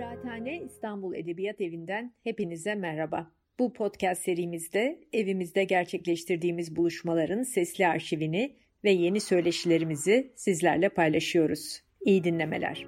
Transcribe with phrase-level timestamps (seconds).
[0.00, 3.30] Kıraathane İstanbul Edebiyat Evi'nden hepinize merhaba.
[3.58, 11.82] Bu podcast serimizde evimizde gerçekleştirdiğimiz buluşmaların sesli arşivini ve yeni söyleşilerimizi sizlerle paylaşıyoruz.
[12.00, 12.86] İyi dinlemeler.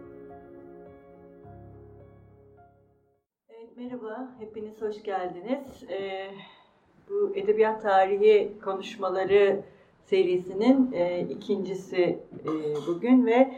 [3.49, 5.85] Evet, merhaba, hepiniz hoş geldiniz.
[5.91, 6.31] Ee,
[7.09, 9.63] bu edebiyat tarihi konuşmaları
[10.05, 12.03] serisinin e, ikincisi
[12.45, 12.51] e,
[12.87, 13.53] bugün ve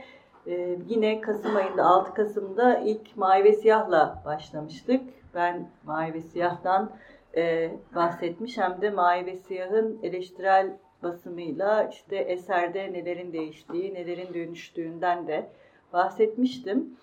[0.47, 5.01] e, yine Kasım ayında 6 Kasım'da ilk Mavi ve Siyah'la başlamıştık.
[5.35, 6.91] Ben Mavi ve Siyah'dan
[7.37, 15.27] e, bahsetmiş hem de Mavi ve Siyah'ın eleştirel basımıyla işte eserde nelerin değiştiği, nelerin dönüştüğünden
[15.27, 15.47] de
[15.93, 16.97] bahsetmiştim.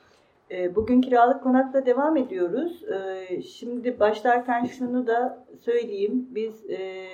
[0.51, 2.84] E, bugün kiralık konakla devam ediyoruz.
[2.84, 6.27] E, şimdi başlarken şunu da söyleyeyim.
[6.29, 7.07] Biz e,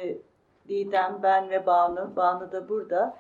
[0.70, 3.18] Didem, ben ve Banu, Banu da burada.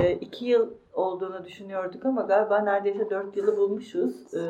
[0.00, 4.34] E, iki yıl olduğunu düşünüyorduk ama galiba neredeyse dört yılı bulmuşuz.
[4.34, 4.40] E,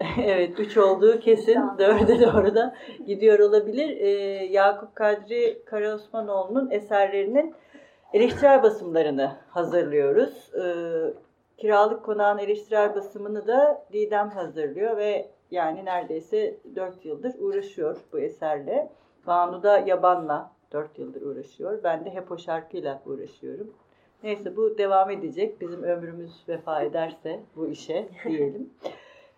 [0.24, 1.78] evet, üç olduğu kesin.
[1.78, 2.74] Dörde doğru da
[3.06, 3.96] gidiyor olabilir.
[4.00, 4.08] E,
[4.44, 7.54] Yakup Kadri Karaosmanoğlu'nun eserlerinin
[8.12, 10.54] eleştirel basımlarını hazırlıyoruz.
[10.54, 10.64] E,
[11.56, 18.90] kiralık konağın eleştirel basımını da Didem hazırlıyor ve yani neredeyse dört yıldır uğraşıyor bu eserle.
[19.26, 21.82] Banu da Yaban'la dört yıldır uğraşıyor.
[21.84, 23.74] Ben de hep o şarkıyla uğraşıyorum.
[24.24, 25.60] Neyse bu devam edecek.
[25.60, 28.70] Bizim ömrümüz vefa ederse bu işe diyelim.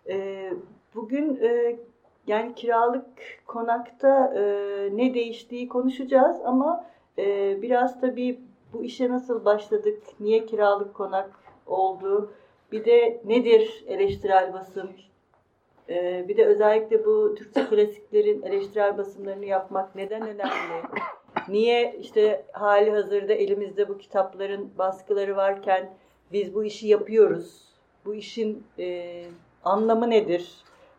[0.09, 0.49] E,
[0.95, 1.79] bugün e,
[2.27, 3.07] yani kiralık
[3.47, 4.41] konakta e,
[4.97, 6.85] ne değiştiği konuşacağız ama
[7.17, 8.39] e, biraz tabii
[8.73, 11.29] bu işe nasıl başladık, niye kiralık konak
[11.67, 12.31] oldu,
[12.71, 14.89] bir de nedir eleştirel basım,
[15.89, 20.81] e, bir de özellikle bu Türkçe klasiklerin eleştirel basımlarını yapmak neden önemli?
[21.47, 25.93] Niye işte hali hazırda elimizde bu kitapların baskıları varken
[26.31, 27.65] biz bu işi yapıyoruz?
[28.05, 29.21] Bu işin e,
[29.63, 30.55] anlamı nedir?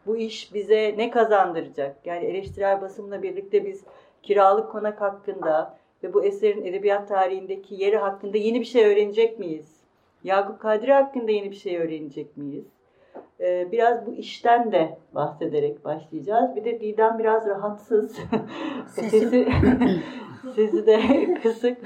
[0.07, 1.97] Bu iş bize ne kazandıracak?
[2.05, 3.85] Yani eleştirel basımla birlikte biz
[4.23, 9.77] kiralık konak hakkında ve bu eserin edebiyat tarihindeki yeri hakkında yeni bir şey öğrenecek miyiz?
[10.25, 12.65] Yakup Kadri hakkında yeni bir şey öğrenecek miyiz?
[13.41, 16.57] Ee, biraz bu işten de bahsederek başlayacağız.
[16.57, 18.17] Bir de Didem biraz rahatsız.
[18.89, 19.49] Sesi,
[20.55, 21.01] sesi de
[21.43, 21.79] kısık.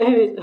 [0.00, 0.38] evet.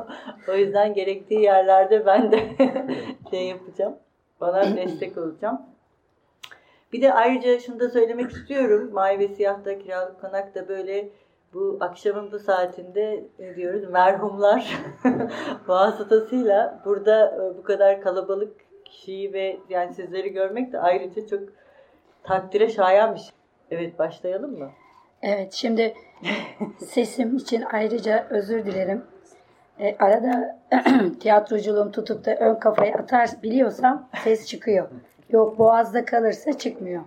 [0.48, 2.40] o yüzden gerektiği yerlerde ben de
[3.30, 3.96] şey yapacağım.
[4.40, 5.62] Bana destek olacağım.
[6.92, 8.90] Bir de ayrıca şunu da söylemek istiyorum.
[8.92, 11.08] Mavi ve Siyah'ta kiralık konakta böyle
[11.54, 14.80] bu akşamın bu saatinde ne diyoruz merhumlar
[15.66, 18.52] vasıtasıyla burada e, bu kadar kalabalık
[18.84, 21.40] kişiyi ve yani sizleri görmek de ayrıca çok
[22.22, 23.30] takdire şayan bir şey.
[23.70, 24.70] Evet başlayalım mı?
[25.22, 25.94] Evet şimdi
[26.78, 29.04] sesim için ayrıca özür dilerim.
[29.78, 30.60] E, arada
[31.20, 34.88] tiyatroculuğum tutup da ön kafayı atar biliyorsam ses çıkıyor.
[35.30, 37.02] Yok boğazda kalırsa çıkmıyor.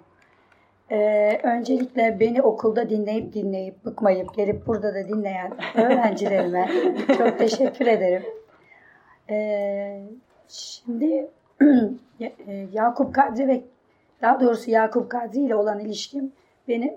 [0.91, 6.69] Ee, öncelikle beni okulda dinleyip dinleyip bıkmayıp gelip burada da dinleyen öğrencilerime
[7.17, 8.23] çok teşekkür ederim.
[9.29, 10.01] Ee,
[10.47, 11.27] şimdi
[12.21, 13.61] e, Yakup Kadri ve
[14.21, 16.31] daha doğrusu Yakup Kadri ile olan ilişkim
[16.67, 16.93] benim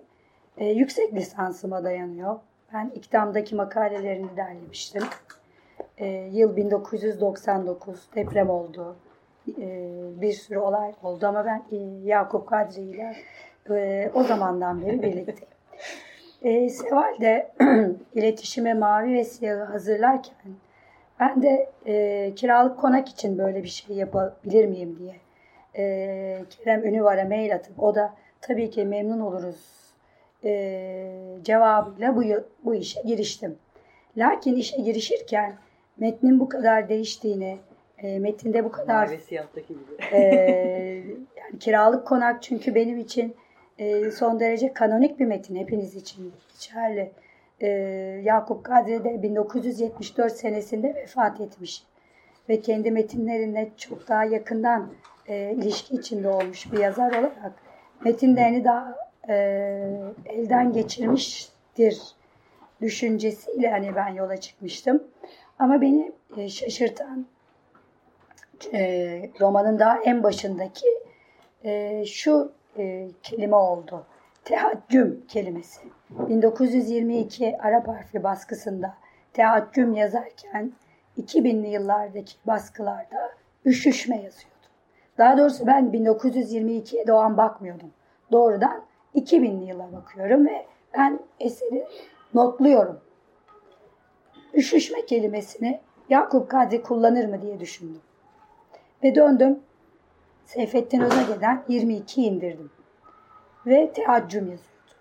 [0.56, 2.38] e, yüksek lisansıma dayanıyor.
[2.74, 5.02] Ben İktam'daki makalelerini derlemiştim.
[5.98, 8.96] E, yıl 1999 deprem oldu.
[9.48, 9.90] E,
[10.20, 13.16] bir sürü olay oldu ama ben e, Yakup Kadri ile
[13.70, 15.56] e, o zamandan beri birlikteyim.
[16.42, 17.52] E, Seval de
[18.14, 20.36] iletişime mavi ve siyahı hazırlarken
[21.20, 25.16] ben de e, kiralık konak için böyle bir şey yapabilir miyim diye
[25.78, 29.85] e, Kerem Ünüvar'a mail atıp o da tabii ki memnun oluruz
[30.44, 32.22] e, cevabıyla bu,
[32.64, 33.58] bu işe giriştim.
[34.16, 35.54] Lakin işe girişirken
[35.96, 37.58] metnin bu kadar değiştiğini,
[37.98, 40.04] e, metinde bu kadar Mavi siyahtaki gibi.
[40.12, 40.20] e,
[41.36, 43.34] yani kiralık konak çünkü benim için
[43.78, 47.10] e, son derece kanonik bir metin hepiniz için geçerli.
[47.60, 47.68] E,
[48.24, 51.82] Yakup Kadri de 1974 senesinde vefat etmiş
[52.48, 54.88] ve kendi metinlerine çok daha yakından
[55.28, 57.52] e, ilişki içinde olmuş bir yazar olarak
[58.04, 59.34] metinlerini daha e,
[60.26, 62.02] elden geçirmiştir
[62.80, 65.02] düşüncesiyle hani ben yola çıkmıştım.
[65.58, 67.26] Ama beni e, şaşırtan
[68.72, 70.86] e, romanın daha en başındaki
[71.64, 74.06] e, şu e, kelime oldu.
[74.44, 75.80] Tehaccüm kelimesi.
[76.10, 78.94] 1922 Arap harfli baskısında
[79.32, 80.72] tehaccüm yazarken
[81.18, 83.32] 2000'li yıllardaki baskılarda
[83.64, 84.56] üşüşme yazıyordu.
[85.18, 87.90] Daha doğrusu ben 1922'ye doğan bakmıyordum.
[88.32, 88.82] Doğrudan
[89.16, 91.86] 2000'li yıla bakıyorum ve ben eseri
[92.34, 93.00] notluyorum.
[94.54, 98.00] Üşüşme kelimesini Yakup Kadri kullanır mı diye düşündüm.
[99.04, 99.60] Ve döndüm
[100.44, 102.70] Seyfettin Özage'den 22 indirdim.
[103.66, 104.92] Ve teaccüm yazıyordu.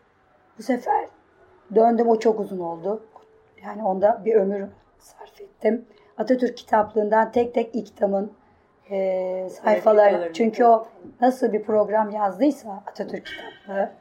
[0.57, 1.07] Bu sefer
[1.75, 3.03] döndüm o çok uzun oldu.
[3.63, 4.67] Yani onda bir ömür
[4.99, 5.85] sarf ettim.
[6.17, 8.31] Atatürk kitaplığından tek tek İktam'ın
[8.91, 10.33] e, sayfaları.
[10.33, 10.87] Çünkü o
[11.21, 13.91] nasıl bir program yazdıysa Atatürk kitaplığı.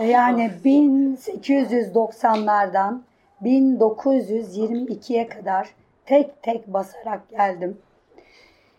[0.00, 2.98] E, yani 1890'lardan
[3.42, 5.68] 1922'ye kadar
[6.06, 7.78] tek tek basarak geldim.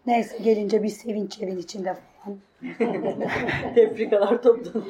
[0.05, 2.37] Neyse gelince bir sevinç evin içinde falan.
[3.75, 4.85] Tefrikalar toplandı.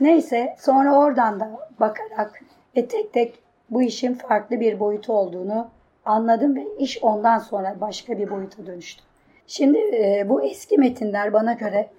[0.00, 2.42] Neyse sonra oradan da bakarak
[2.76, 3.38] ve tek tek
[3.70, 5.68] bu işin farklı bir boyutu olduğunu
[6.04, 9.02] anladım ve iş ondan sonra başka bir boyuta dönüştü.
[9.46, 11.90] Şimdi e, bu eski metinler bana göre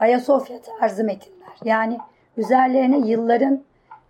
[0.00, 1.52] Ayasofya tarzı metinler.
[1.64, 1.98] Yani
[2.36, 3.62] üzerlerine yılların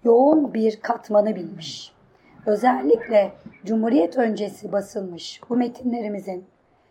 [0.04, 1.92] yoğun bir katmanı binmiş.
[2.46, 3.32] Özellikle
[3.64, 6.44] Cumhuriyet öncesi basılmış bu metinlerimizin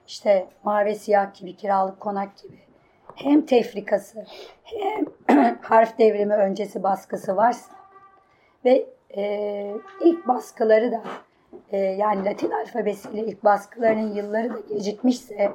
[0.08, 2.58] işte Mavi Siyah gibi, Kiralık Konak gibi
[3.16, 4.26] hem tefrikası
[4.64, 5.06] hem
[5.62, 7.72] harf devrimi öncesi baskısı varsa
[8.66, 8.86] ve
[9.18, 11.04] e, ilk baskıları da
[11.72, 15.52] e, yani Latin alfabesiyle ilk baskılarının yılları da gecikmişse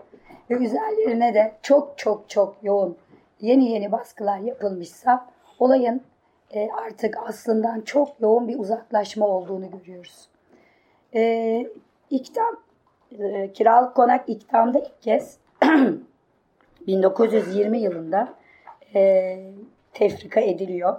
[0.50, 2.96] ve üzerlerine de çok çok çok yoğun
[3.40, 5.26] yeni yeni baskılar yapılmışsa
[5.58, 6.02] olayın
[6.50, 10.28] e, artık aslından çok yoğun bir uzaklaşma olduğunu görüyoruz.
[11.14, 11.66] E,
[12.10, 12.56] İktam,
[13.18, 15.38] e, kiralık konak İktam'da ilk kez
[16.86, 18.34] 1920 yılında
[18.94, 19.36] e,
[19.92, 20.96] tefrika ediliyor.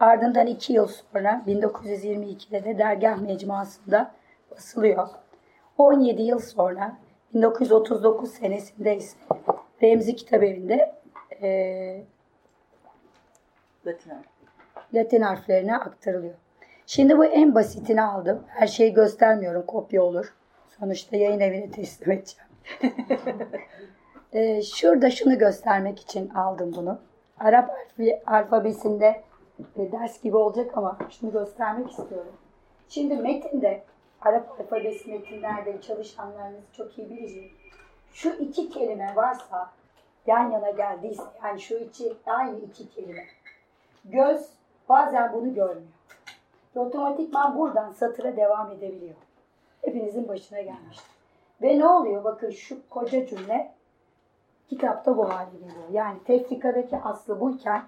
[0.00, 4.14] Ardından iki yıl sonra 1922'de de dergah mecmuasında
[4.50, 5.08] basılıyor.
[5.78, 6.96] 17 yıl sonra
[7.34, 9.16] 1939 senesinde ise
[9.82, 10.94] Remzi Kitabevi'nde
[11.42, 12.04] e,
[13.86, 14.12] Latin
[14.94, 16.34] Latin harflerine aktarılıyor.
[16.86, 18.42] Şimdi bu en basitini aldım.
[18.46, 20.34] Her şeyi göstermiyorum kopya olur.
[20.78, 22.50] Sonuçta yayın evine teslim edeceğim.
[24.32, 26.98] ee, şurada şunu göstermek için aldım bunu.
[27.38, 27.76] Arap
[28.26, 29.22] alfabesinde
[29.76, 32.32] e, ders gibi olacak ama şunu göstermek istiyorum.
[32.88, 33.82] Şimdi metinde
[34.22, 37.52] Arap alfabesi metinlerde çalışanlarınız çok iyi bilecek.
[38.12, 39.70] Şu iki kelime varsa
[40.26, 43.24] yan yana geldiyse yani şu iki aynı iki kelime.
[44.04, 44.48] Göz
[44.88, 45.88] bazen bunu görmüyor.
[46.76, 49.14] Ve otomatikman buradan satıra devam edebiliyor.
[49.82, 51.10] Hepinizin başına gelmiştir.
[51.62, 52.24] Ve ne oluyor?
[52.24, 53.72] Bakın şu koca cümle
[54.68, 55.88] kitapta bu hale geliyor.
[55.92, 57.82] Yani tefrikadaki aslı buyken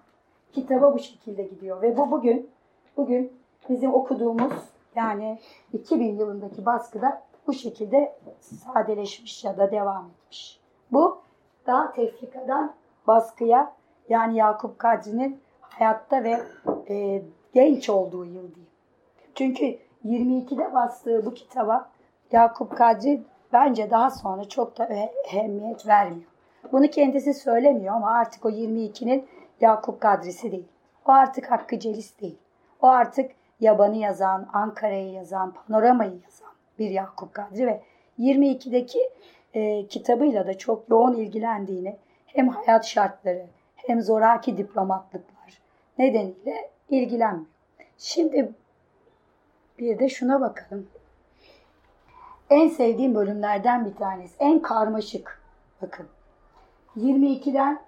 [0.52, 1.82] kitaba bu şekilde gidiyor.
[1.82, 2.50] Ve bu bugün
[2.96, 3.32] bugün
[3.68, 5.38] bizim okuduğumuz yani
[5.72, 10.60] 2000 yılındaki baskıda bu şekilde sadeleşmiş ya da devam etmiş.
[10.92, 11.18] Bu
[11.66, 12.74] daha tefrikadan
[13.06, 13.72] baskıya
[14.08, 16.42] yani Yakup Kadri'nin hayatta ve
[16.88, 17.22] e,
[17.54, 18.72] genç olduğu yıl diyeyim.
[19.34, 21.90] Çünkü 22'de bastığı bu kitaba
[22.32, 23.22] Yakup Kadri
[23.52, 26.30] bence daha sonra çok da ehemmiyet vermiyor.
[26.72, 29.26] Bunu kendisi söylemiyor ama artık o 22'nin
[29.60, 30.68] Yakup Kadri'si değil.
[31.06, 32.38] O artık Hakkı Celis değil.
[32.82, 33.30] O artık
[33.62, 37.82] Yaban'ı yazan, Ankara'yı yazan, Panorama'yı yazan bir Yakup Kadri ve
[38.18, 39.10] 22'deki
[39.54, 45.60] e, kitabıyla da çok yoğun ilgilendiğini hem hayat şartları hem zoraki diplomatlıklar
[45.98, 47.46] nedeniyle ilgilenmiyor.
[47.98, 48.52] Şimdi
[49.78, 50.88] bir de şuna bakalım.
[52.50, 54.34] En sevdiğim bölümlerden bir tanesi.
[54.38, 55.42] En karmaşık.
[55.82, 56.06] Bakın.
[56.96, 57.80] 22'den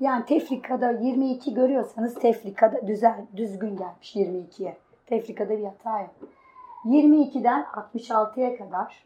[0.00, 4.76] yani tefrikada 22 görüyorsanız tefrikada düzel, düzgün gelmiş 22'ye.
[5.08, 6.14] Tefrikada bir hata yok.
[6.84, 9.04] 22'den 66'ya kadar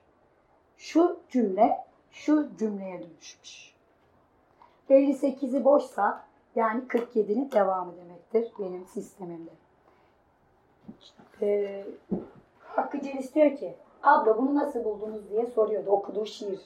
[0.76, 1.78] şu cümle
[2.10, 3.74] şu cümleye dönüşmüş.
[4.90, 9.50] 58'i boşsa yani 47'nin devamı demektir benim sistemimde.
[11.42, 11.84] Ee,
[12.76, 16.60] Hakkı Celis diyor ki abla bunu nasıl buldunuz diye soruyordu okuduğu şiir.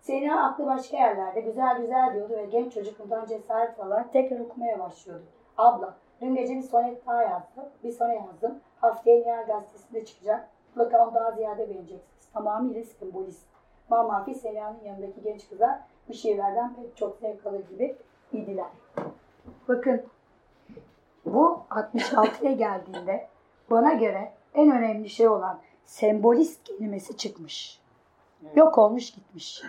[0.00, 4.78] Senin aklı başka yerlerde güzel güzel diyordu ve genç çocuk bundan cesaret alarak tekrar okumaya
[4.78, 5.24] başlıyordu.
[5.58, 7.64] Abla dün gece bir sonet daha yazdım.
[7.84, 8.58] Bir sonet yazdım.
[8.80, 10.48] Haftaya Nihal Gazetesi'nde çıkacak.
[10.74, 12.28] Mutlaka onu daha ziyade beğeneceksiniz.
[12.34, 13.46] Tamamıyla sembolist.
[13.90, 17.96] Mamafi Sela'nın yanındaki genç kızlar bu şiirlerden pek çok zevk alır gibi
[18.32, 18.70] idiler.
[19.68, 20.02] Bakın
[21.26, 23.28] bu 66'ya geldiğinde
[23.70, 27.80] bana göre en önemli şey olan sembolist kelimesi çıkmış.
[28.56, 29.62] Yok olmuş gitmiş.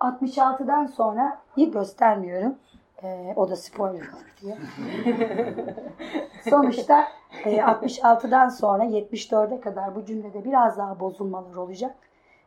[0.00, 2.58] 66'dan sonra iyi göstermiyorum.
[3.04, 4.56] Ee, o da spoiler olur diye.
[6.50, 7.08] Sonuçta
[7.44, 11.94] e, 66'dan sonra 74'e kadar bu cümlede biraz daha bozulmalar olacak.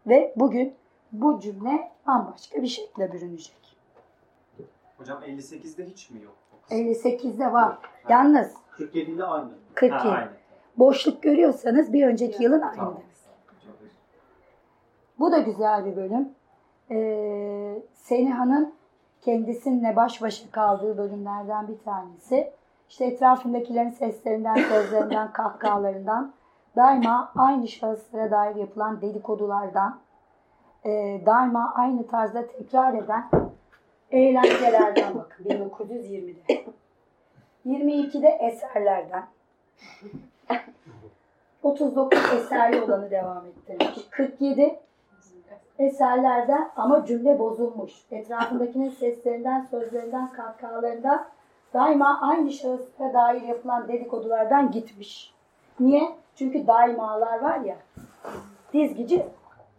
[0.08, 0.76] Ve bugün
[1.12, 3.78] bu cümle bambaşka bir şekilde bürünecek.
[4.98, 6.36] Hocam 58'de hiç mi yok?
[6.70, 7.78] 58'de var.
[8.10, 9.50] Yalnız 47'de aynı.
[9.76, 10.08] 42.
[10.08, 10.30] Ha, aynı.
[10.78, 13.02] boşluk görüyorsanız bir önceki yılın aynı Tamam.
[15.20, 16.30] Bu da güzel bir bölüm.
[16.92, 18.75] Ee, Seniha'nın
[19.25, 22.51] kendisinle baş başa kaldığı bölümlerden bir tanesi.
[22.89, 26.34] İşte etrafındakilerin seslerinden, sözlerinden, kahkahalarından,
[26.75, 30.00] daima aynı şahıslara dair yapılan dedikodulardan,
[30.86, 33.29] e, daima aynı tarzda tekrar eden
[34.12, 36.65] eğlencelerden bakın 1920'de.
[37.65, 39.24] 22'de eserlerden.
[41.63, 44.10] 39 eserli olanı devam ettirmiş.
[44.10, 44.79] 47
[45.80, 47.92] eserlerden ama cümle bozulmuş.
[48.12, 51.26] Etrafındakinin seslerinden, sözlerinden, kahkahalarından
[51.74, 55.34] daima aynı şahıslara dair yapılan dedikodulardan gitmiş.
[55.80, 56.10] Niye?
[56.36, 57.76] Çünkü daimalar var ya
[58.74, 59.26] dizgici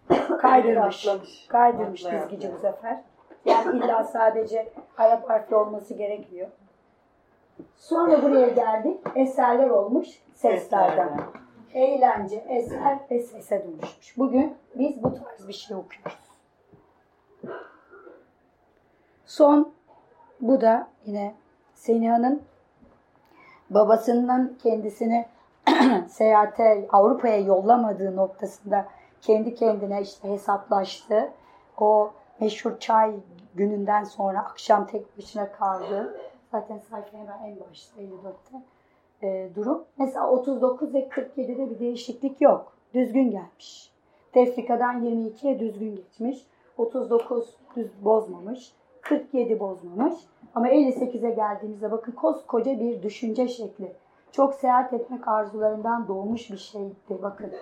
[0.40, 1.08] kaydırmış.
[1.48, 3.00] Kaydırmış dizgici bu sefer.
[3.44, 4.68] Yani illa sadece
[4.98, 6.48] Arap harfli olması gerekmiyor.
[7.76, 9.00] Sonra buraya geldik.
[9.14, 11.20] Eserler olmuş seslerden.
[11.76, 14.18] Eğlence, eser ve sese dönüşmüş.
[14.18, 16.18] Bugün biz bu tarz bir şey okuyoruz.
[19.26, 19.72] Son
[20.40, 21.34] bu da yine
[21.74, 22.42] Seniha'nın
[23.70, 25.26] babasının kendisini
[26.08, 28.86] seyahate Avrupa'ya yollamadığı noktasında
[29.20, 31.32] kendi kendine işte hesaplaştı.
[31.78, 33.14] O meşhur çay
[33.54, 36.20] gününden sonra akşam tek başına kaldı.
[36.52, 38.75] Zaten sayfa hemen en başta 54'te
[39.22, 39.84] e, durum.
[39.98, 42.72] Mesela 39 ve 47'de bir değişiklik yok.
[42.94, 43.92] Düzgün gelmiş.
[44.32, 46.46] Tefrikadan 22'ye düzgün geçmiş.
[46.78, 48.72] 39 düz bozmamış.
[49.00, 50.14] 47 bozmamış.
[50.54, 53.92] Ama 58'e geldiğimizde bakın koskoca bir düşünce şekli.
[54.32, 57.52] Çok seyahat etmek arzularından doğmuş bir şeydi bakın.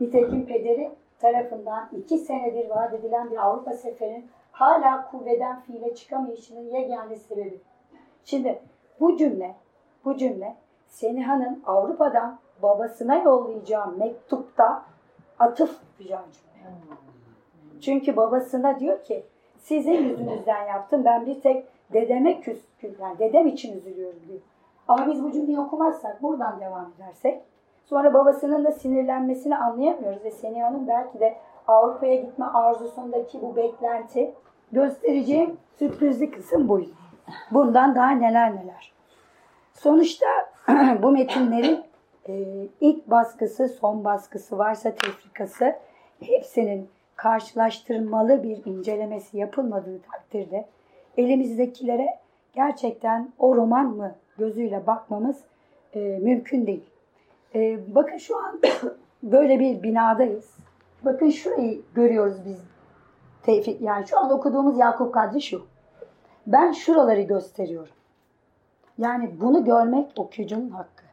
[0.00, 7.16] Nitekim pederi tarafından iki senedir vaat edilen bir Avrupa seferinin hala kuvveden fiile çıkamayışının yegane
[7.16, 7.60] sebebi.
[8.24, 8.58] Şimdi
[9.00, 9.54] bu cümle,
[10.04, 10.56] bu cümle
[10.90, 14.82] Seniha'nın Avrupa'dan babasına yollayacağı mektupta
[15.38, 16.76] atıf yapacağı cümle.
[17.80, 19.24] Çünkü babasına diyor ki
[19.58, 24.40] sizin yüzünüzden yaptım ben bir tek dedeme küskün yani dedem için üzülüyorum diyor.
[24.88, 27.42] Ama biz bu cümleyi okumazsak buradan devam edersek
[27.86, 31.36] sonra babasının da sinirlenmesini anlayamıyoruz ve Seniha'nın belki de
[31.68, 34.34] Avrupa'ya gitme arzusundaki bu beklenti
[34.72, 36.90] göstereceğim sürprizli kısım buydu.
[37.50, 38.92] Bundan daha neler neler.
[39.72, 40.26] Sonuçta
[41.02, 41.84] bu metinlerin
[42.28, 42.44] e,
[42.80, 45.76] ilk baskısı, son baskısı varsa tefrikası
[46.20, 50.66] hepsinin karşılaştırmalı bir incelemesi yapılmadığı takdirde
[51.16, 52.18] elimizdekilere
[52.52, 55.36] gerçekten o roman mı gözüyle bakmamız
[55.94, 56.90] e, mümkün değil.
[57.54, 58.60] E, bakın şu an
[59.22, 60.54] böyle bir binadayız.
[61.02, 62.58] Bakın şurayı görüyoruz biz.
[63.42, 65.66] Tevfik, yani şu an okuduğumuz Yakup Kadri şu.
[66.46, 67.94] Ben şuraları gösteriyorum.
[69.00, 71.04] Yani bunu görmek okuyucunun hakkı.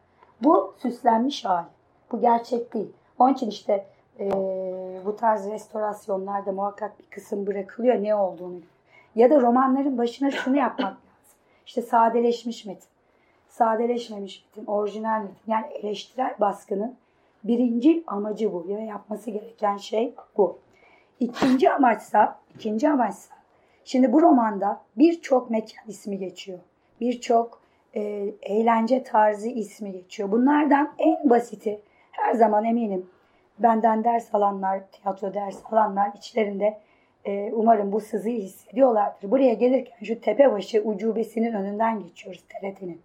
[0.42, 1.66] Bu süslenmiş hali.
[2.12, 2.92] Bu gerçek değil.
[3.18, 3.86] Onun için işte
[4.20, 4.30] e,
[5.06, 8.60] bu tarz restorasyonlarda muhakkak bir kısım bırakılıyor ne olduğunu.
[9.14, 10.98] Ya da romanların başına şunu yapmak lazım.
[11.66, 12.88] İşte sadeleşmiş metin.
[13.48, 15.36] Sadeleşmemiş metin, orijinal metin.
[15.46, 16.96] Yani eleştirel baskının
[17.44, 18.66] birinci amacı bu.
[18.68, 20.58] Ya yapması gereken şey bu.
[21.20, 23.38] İkinci amaçsa, ikinci amaçsa
[23.88, 26.58] Şimdi bu romanda birçok mekan ismi geçiyor.
[27.00, 27.60] Birçok
[27.94, 30.30] e, eğlence tarzı ismi geçiyor.
[30.30, 31.80] Bunlardan en basiti
[32.12, 33.10] her zaman eminim
[33.58, 36.78] benden ders alanlar, tiyatro ders alanlar içlerinde
[37.24, 39.30] e, umarım bu sızıyı hissediyorlardır.
[39.30, 43.02] Buraya gelirken şu tepebaşı ucubesinin önünden geçiyoruz TRT'nin.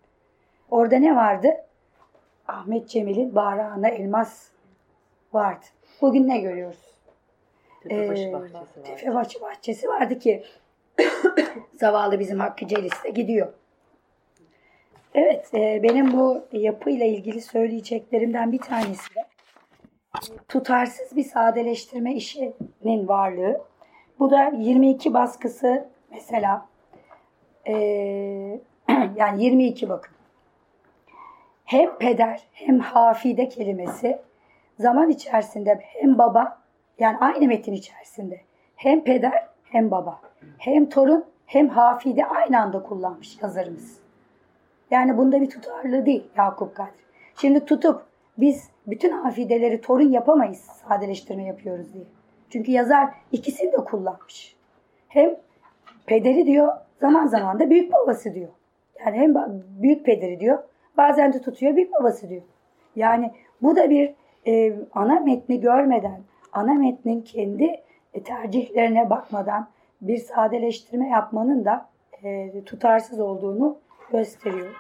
[0.72, 1.48] Orada ne vardı?
[2.48, 4.48] Ahmet Cemil'in Bağrağına Elmas
[5.34, 5.66] vardı.
[6.02, 6.94] Bugün ne görüyoruz?
[7.84, 8.84] Tepebaşı Ee, bahçesi.
[8.84, 10.44] Tepebaşı bahçesi vardı ki
[11.74, 13.54] zavallı bizim Hakkı Celis de gidiyor.
[15.16, 23.08] Evet, e, benim bu yapıyla ilgili söyleyeceklerimden bir tanesi de e, tutarsız bir sadeleştirme işinin
[23.08, 23.62] varlığı.
[24.20, 26.66] Bu da 22 baskısı mesela
[27.68, 27.74] e,
[29.16, 30.14] yani 22 bakın.
[31.66, 34.22] Hem peder hem hafide kelimesi
[34.80, 36.62] zaman içerisinde hem baba
[37.00, 38.42] yani aynı metin içerisinde
[38.76, 40.22] hem peder hem baba
[40.58, 44.03] hem torun hem hafide aynı anda kullanmış yazarımız.
[44.92, 47.04] Yani bunda bir tutarlı değil Yakup Kadri.
[47.42, 48.02] Şimdi tutup
[48.38, 52.04] biz bütün hafideleri torun yapamayız sadeleştirme yapıyoruz diye.
[52.50, 54.56] Çünkü yazar ikisini de kullanmış.
[55.08, 55.36] Hem
[56.06, 58.50] pederi diyor zaman zaman da büyük babası diyor.
[59.06, 59.36] Yani hem
[59.82, 60.64] büyük pederi diyor
[60.98, 62.42] bazen de tutuyor büyük babası diyor.
[62.96, 64.14] Yani bu da bir
[64.48, 66.22] e, ana metni görmeden,
[66.52, 67.82] ana metnin kendi
[68.14, 69.68] e, tercihlerine bakmadan
[70.02, 71.90] bir sadeleştirme yapmanın da
[72.24, 73.78] e, tutarsız olduğunu
[74.14, 74.76] gösteriyor.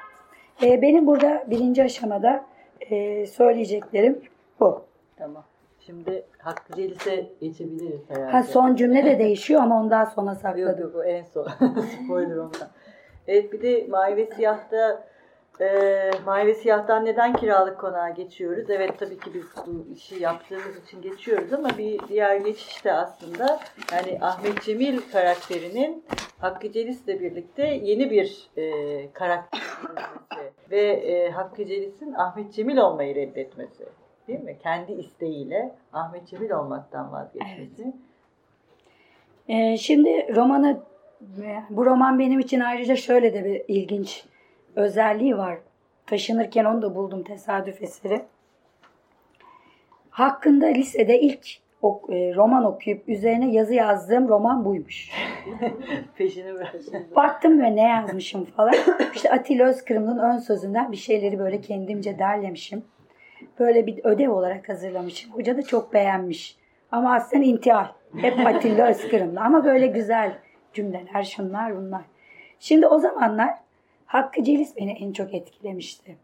[0.64, 2.46] E, benim burada birinci aşamada
[2.82, 4.22] e, söyleyeceklerim
[4.60, 4.82] bu.
[5.18, 5.44] Tamam.
[5.80, 8.32] Şimdi Hakkı Celis'e geçebiliriz herhalde.
[8.32, 10.82] Ha son cümle de değişiyor ama ondan sonra Yok sakladım.
[10.82, 11.44] yok o en son.
[12.06, 12.70] Spoiler ondan.
[13.28, 15.04] Evet bir de Mavi ve Siyah'ta
[15.62, 18.70] e, Mavi ve Siyah'tan neden kiralık konağa geçiyoruz?
[18.70, 23.60] Evet tabii ki biz bu işi yaptığımız için geçiyoruz ama bir diğer geçiş de aslında
[23.92, 26.04] yani Ahmet Cemil karakterinin
[26.44, 28.64] Hakkı Celis'le birlikte yeni bir e,
[29.14, 29.62] karakter
[30.72, 33.86] ve e, Hakkı Celis'in Ahmet Cemil olmayı reddetmesi.
[34.28, 34.58] Değil mi?
[34.64, 37.94] Kendi isteğiyle Ahmet Cemil olmaktan vazgeçmesi.
[39.48, 40.80] Ee, şimdi romanı
[41.70, 44.26] bu roman benim için ayrıca şöyle de bir ilginç
[44.76, 45.58] özelliği var.
[46.06, 48.26] Taşınırken onu da buldum tesadüf eseri.
[50.10, 55.12] Hakkında lisede ilk ok- e, roman okuyup üzerine yazı yazdığım roman buymuş.
[56.18, 56.76] Peşini bırak.
[57.16, 58.74] Baktım ve ne yazmışım falan.
[59.16, 62.84] İşte Atilla Özkırım'ın ön sözünden bir şeyleri böyle kendimce derlemişim.
[63.60, 65.32] Böyle bir ödev olarak hazırlamışım.
[65.32, 66.58] Hoca da çok beğenmiş.
[66.92, 67.92] Ama aslında intihar.
[68.18, 69.44] Hep Atilla Özkırım'la.
[69.44, 70.34] Ama böyle güzel
[70.74, 72.02] cümleler, şunlar bunlar.
[72.60, 73.50] Şimdi o zamanlar
[74.06, 76.16] Hakkı Celis beni en çok etkilemişti.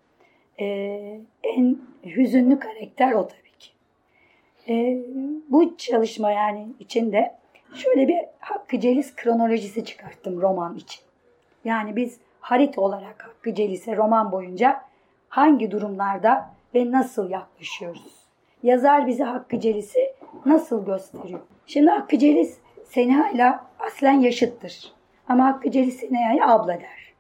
[0.59, 3.49] Ee, en hüzünlü karakter o tabii
[4.69, 4.97] Ee,
[5.49, 7.35] bu çalışma yani içinde
[7.73, 11.01] şöyle bir Hakkı Celis kronolojisi çıkarttım roman için.
[11.65, 14.81] Yani biz harita olarak Hakkı Celis'e roman boyunca
[15.29, 18.15] hangi durumlarda ve nasıl yaklaşıyoruz?
[18.63, 20.13] Yazar bize Hakkı Celis'i
[20.45, 21.39] nasıl gösteriyor?
[21.67, 24.93] Şimdi Hakkı Celis Seniha ile aslen yaşıttır.
[25.27, 27.13] Ama Hakkı Celis Seniha'ya abla der.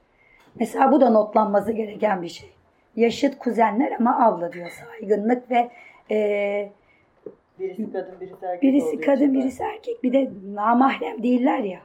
[0.55, 2.49] Mesela bu da notlanması gereken bir şey.
[2.95, 4.69] Yaşıt kuzenler ama abla diyor.
[4.69, 5.71] Saygınlık ve
[6.11, 6.69] e,
[7.59, 10.03] Birisi kadın, birisi erkek birisi kadın, birisi erkek.
[10.03, 11.79] Bir de namahrem değiller ya.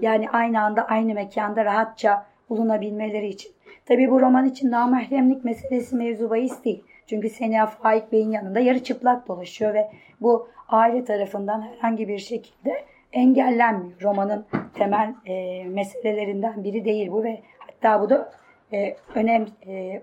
[0.00, 3.52] Yani aynı anda aynı mekanda rahatça bulunabilmeleri için.
[3.86, 6.84] Tabii bu roman için namahremlik meselesi mevzu bahis değil.
[7.06, 9.90] Çünkü Seniha Faik Bey'in yanında yarı çıplak dolaşıyor ve
[10.20, 14.02] bu aile tarafından herhangi bir şekilde engellenmiyor.
[14.02, 18.32] Romanın temel e, meselelerinden biri değil bu ve hatta bu da
[18.72, 20.02] e, önem e,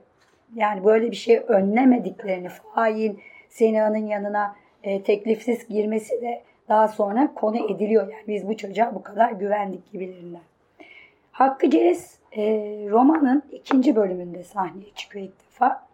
[0.56, 3.16] yani böyle bir şey önlemediklerini fail
[3.50, 8.04] Seniha'nın yanına e, teklifsiz girmesi de daha sonra konu ediliyor.
[8.12, 10.42] Yani biz bu çocuğa bu kadar güvendik gibilerinden.
[11.32, 12.44] Hakkı Celis e,
[12.90, 15.88] romanın ikinci bölümünde sahneye çıkıyor ilk defa.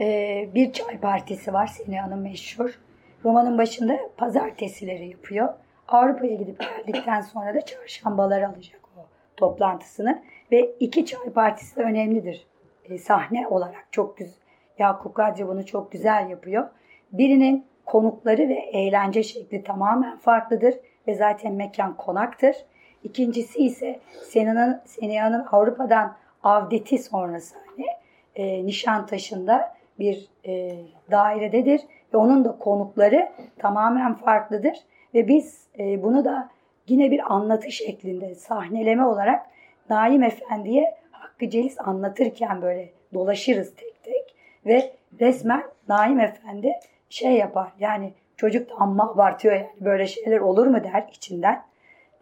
[0.00, 2.80] E, bir çay partisi var Seniha'nın meşhur.
[3.24, 5.48] Romanın başında pazartesileri yapıyor.
[5.88, 9.00] Avrupa'ya gidip geldikten sonra da çarşambaları alacak o
[9.36, 10.22] toplantısını.
[10.52, 12.46] Ve iki çay partisi de önemlidir
[12.84, 13.86] e, sahne olarak.
[13.90, 14.34] Çok güzel.
[14.78, 16.68] Yakup Kadri bunu çok güzel yapıyor.
[17.12, 20.74] Birinin konukları ve eğlence şekli tamamen farklıdır
[21.06, 22.56] ve zaten mekan konaktır.
[23.04, 27.86] İkincisi ise Sena'nın Sena'nın Avrupa'dan avdeti sonrası hani
[28.34, 30.76] e, Nişantaşı'nda bir e,
[31.10, 31.80] dairededir
[32.14, 34.76] ve onun da konukları tamamen farklıdır
[35.14, 36.50] ve biz e, bunu da
[36.88, 39.46] yine bir anlatı şeklinde sahneleme olarak
[39.90, 44.34] Naim Efendi'ye Hakkı Celis anlatırken böyle dolaşırız tek tek
[44.66, 46.72] ve resmen Naim Efendi
[47.10, 51.62] şey yapar yani çocuk da amma abartıyor yani böyle şeyler olur mu der içinden.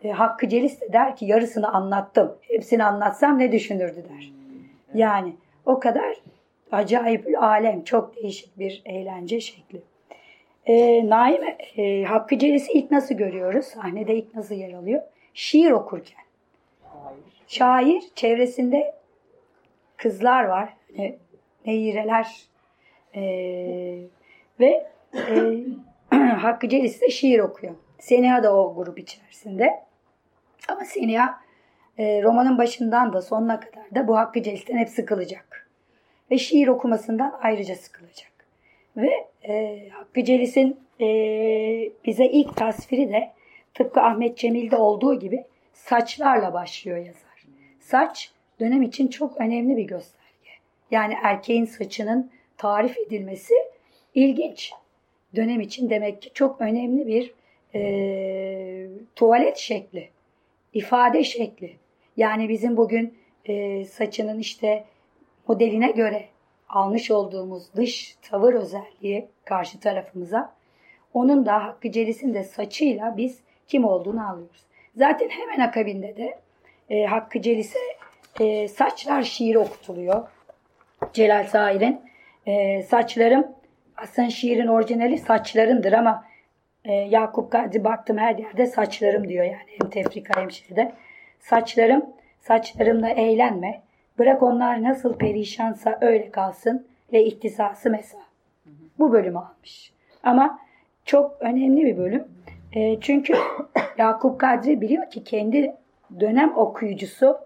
[0.05, 2.39] E, Hakkı Celis de der ki yarısını anlattım.
[2.43, 4.33] Hepsini anlatsam ne düşünürdü der.
[4.95, 6.17] Yani o kadar
[6.73, 7.85] acayip bir alem.
[7.85, 9.83] Çok değişik bir eğlence şekli.
[10.67, 11.43] E, Naim
[11.77, 13.65] e, Hakkı Celis'i ilk nasıl görüyoruz?
[13.65, 15.03] Sahnede ilk nasıl yer alıyor?
[15.35, 16.23] Şiir okurken.
[17.47, 18.95] Şair çevresinde
[19.97, 20.77] kızlar var.
[20.99, 21.19] E,
[21.67, 22.43] neyreler
[23.15, 23.23] e,
[24.61, 25.55] ve e,
[26.17, 27.75] Hakkı Celis de şiir okuyor.
[27.99, 29.81] Seniha da o grup içerisinde.
[30.69, 31.41] Ama Seniha
[31.99, 35.69] e, romanın başından da sonuna kadar da bu Hakkı Celis'ten hep sıkılacak.
[36.31, 38.33] Ve şiir okumasından ayrıca sıkılacak.
[38.97, 41.07] Ve e, Hakkı Celis'in e,
[42.05, 43.31] bize ilk tasviri de
[43.75, 47.47] tıpkı Ahmet Cemil'de olduğu gibi saçlarla başlıyor yazar.
[47.81, 50.51] Saç dönem için çok önemli bir gösterge.
[50.91, 53.55] Yani erkeğin saçının tarif edilmesi
[54.19, 54.73] ilginç.
[55.37, 57.35] Dönem için demek ki çok önemli bir
[57.75, 60.09] e, tuvalet şekli,
[60.75, 61.77] ifade şekli.
[62.17, 64.85] Yani bizim bugün e, saçının işte
[65.49, 66.25] modeline göre
[66.69, 70.55] almış olduğumuz dış tavır özelliği karşı tarafımıza
[71.15, 74.63] onun da Hakkı Celis'in de saçıyla biz kim olduğunu anlıyoruz.
[74.97, 76.39] Zaten hemen akabinde de
[76.91, 77.79] e, Hakkı Celis'e
[78.41, 80.29] e, saçlar şiiri okutuluyor.
[81.13, 82.01] Celal Sair'in
[82.47, 83.58] e, saçlarım
[84.03, 86.25] aslında şiirin orijinali saçlarındır ama
[86.85, 90.93] e, Yakup Kadri baktım her yerde saçlarım diyor yani hem tefrika hem şeyde.
[91.41, 92.07] Saçlarım,
[92.41, 93.83] saçlarımla eğlenme.
[94.19, 98.19] Bırak onlar nasıl perişansa öyle kalsın ve ihtisası mesa.
[98.99, 99.93] Bu bölümü almış.
[100.23, 100.59] Ama
[101.05, 102.25] çok önemli bir bölüm.
[102.73, 103.35] E, çünkü
[103.99, 105.75] Yakup Kadri biliyor ki kendi
[106.21, 107.39] dönem okuyucusu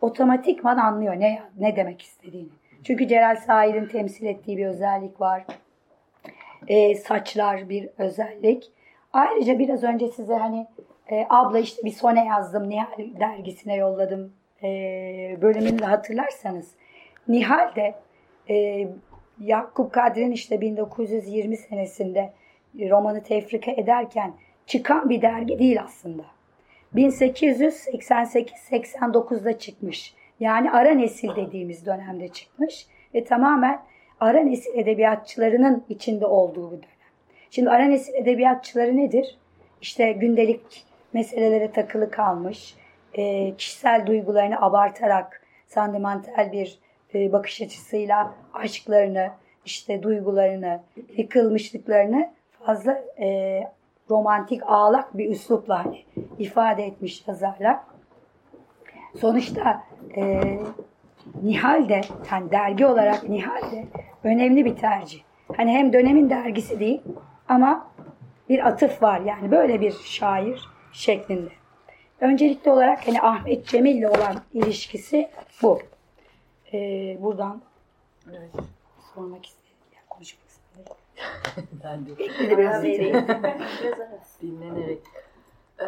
[0.00, 2.48] otomatikman anlıyor ne ne demek istediğini.
[2.84, 5.44] Çünkü Celal Sair'in temsil ettiği bir özellik var.
[6.68, 8.70] E, saçlar bir özellik.
[9.12, 10.66] Ayrıca biraz önce size hani
[11.10, 14.68] e, abla işte bir sone yazdım Nihal dergisine yolladım e,
[15.42, 16.74] bölümünü de hatırlarsanız.
[17.28, 17.94] Nihal de
[18.50, 18.88] e,
[19.40, 22.32] Yakup Kadri'nin işte 1920 senesinde
[22.80, 24.32] romanı tefrika ederken
[24.66, 26.24] çıkan bir dergi değil aslında.
[26.94, 30.14] 1888-89'da çıkmış.
[30.40, 33.80] Yani ara nesil dediğimiz dönemde çıkmış ve tamamen
[34.20, 36.88] ara nesil edebiyatçılarının içinde olduğu bir dönem.
[37.50, 39.38] Şimdi ara nesil edebiyatçıları nedir?
[39.80, 42.74] İşte gündelik meselelere takılı kalmış,
[43.14, 46.78] e, kişisel duygularını abartarak sentimental bir
[47.14, 49.30] e, bakış açısıyla aşklarını,
[49.64, 50.80] işte duygularını,
[51.16, 52.30] yıkılmışlıklarını
[52.66, 53.60] fazla e,
[54.10, 56.04] romantik, ağlak bir üslupla hani
[56.38, 57.80] ifade etmiş yazarlar.
[59.20, 59.82] Sonuçta
[60.16, 60.42] e,
[61.42, 62.00] Nihal de,
[62.32, 63.84] yani dergi olarak Nihal de
[64.24, 65.20] önemli bir tercih.
[65.56, 67.02] Hani hem dönemin dergisi değil
[67.48, 67.86] ama
[68.48, 71.50] bir atıf var yani böyle bir şair şeklinde.
[72.20, 75.30] Öncelikli olarak hani Ahmet Cemil ile olan ilişkisi
[75.62, 75.80] bu.
[76.72, 77.62] Ee, buradan
[78.30, 78.50] evet,
[79.14, 79.76] sormak istedim.
[79.94, 80.96] Yani konuşmak istedim.
[81.84, 82.18] ben de.
[82.18, 83.26] Bekledi biraz vereyim.
[84.42, 84.98] Dinlenerek.
[85.80, 85.84] Ee,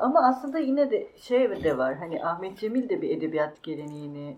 [0.00, 1.94] ama aslında yine de şey de var.
[1.94, 4.36] Hani Ahmet Cemil de bir edebiyat geleneğini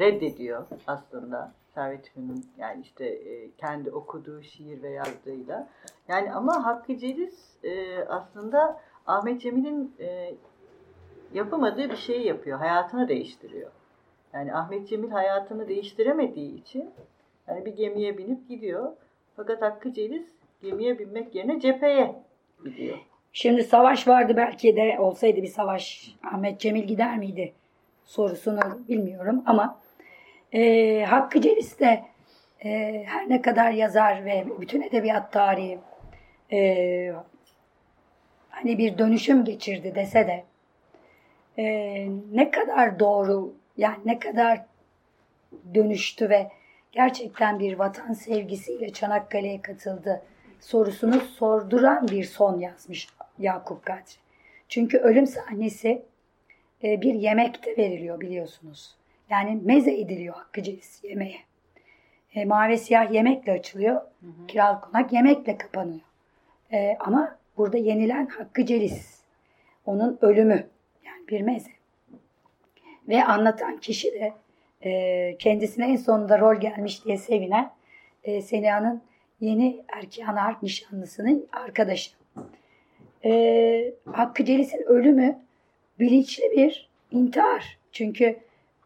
[0.00, 1.52] reddediyor aslında.
[1.74, 5.68] Servet Fünun yani işte e, kendi okuduğu şiir ve yazdığıyla.
[6.08, 10.34] Yani ama Hakkı Celis e, aslında Ahmet Cemil'in e,
[11.34, 12.58] yapamadığı bir şeyi yapıyor.
[12.58, 13.70] Hayatını değiştiriyor.
[14.32, 16.90] Yani Ahmet Cemil hayatını değiştiremediği için
[17.48, 18.92] yani bir gemiye binip gidiyor.
[19.36, 20.26] Fakat Hakkı Celis
[20.62, 22.22] gemiye binmek yerine cepheye
[22.64, 22.98] gidiyor.
[23.32, 27.52] Şimdi savaş vardı belki de olsaydı bir savaş Ahmet Cemil gider miydi
[28.04, 29.78] sorusunu bilmiyorum ama
[30.56, 32.04] e, Hakkı Celis de
[32.64, 35.78] e, her ne kadar yazar ve bütün edebiyat tarihi
[36.52, 37.12] e,
[38.50, 40.44] hani bir dönüşüm geçirdi dese de
[41.58, 41.64] e,
[42.32, 44.64] ne kadar doğru yani ne kadar
[45.74, 46.50] dönüştü ve
[46.92, 50.22] gerçekten bir vatan sevgisiyle Çanakkale'ye katıldı
[50.60, 54.16] sorusunu sorduran bir son yazmış Yakup Kadri.
[54.68, 56.02] Çünkü ölüm sahnesi
[56.84, 58.96] e, bir yemekte veriliyor biliyorsunuz.
[59.30, 61.38] Yani meze ediliyor Hakkı Celis yemeğe.
[62.34, 63.94] E, mavi siyah yemekle açılıyor.
[63.94, 64.46] Hı hı.
[64.46, 66.00] Kiral konak yemekle kapanıyor.
[66.72, 69.20] E, ama burada yenilen Hakkı Celis.
[69.86, 70.66] Onun ölümü.
[71.04, 71.70] Yani bir meze.
[73.08, 74.32] Ve anlatan kişi de
[74.84, 77.70] e, kendisine en sonunda rol gelmiş diye sevinen
[78.24, 79.02] e, Seniha'nın
[79.40, 82.10] yeni Erkihan Harp nişanlısının arkadaşı.
[83.24, 85.38] E, Hakkı Celis'in ölümü
[85.98, 87.78] bilinçli bir intihar.
[87.92, 88.36] Çünkü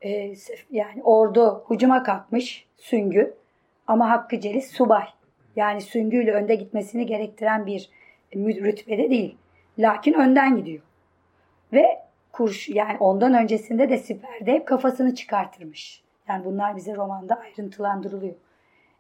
[0.02, 0.34] e,
[0.70, 3.34] yani ordu hucuma kalkmış Süngü
[3.86, 5.04] ama Hakkı Celis subay.
[5.56, 7.90] Yani Süngü ile önde gitmesini gerektiren bir
[8.36, 9.36] rütbede değil.
[9.78, 10.82] Lakin önden gidiyor.
[11.72, 11.98] Ve
[12.32, 16.02] kurş yani ondan öncesinde de siperde hep kafasını çıkartırmış.
[16.28, 18.34] Yani bunlar bize romanda ayrıntılandırılıyor.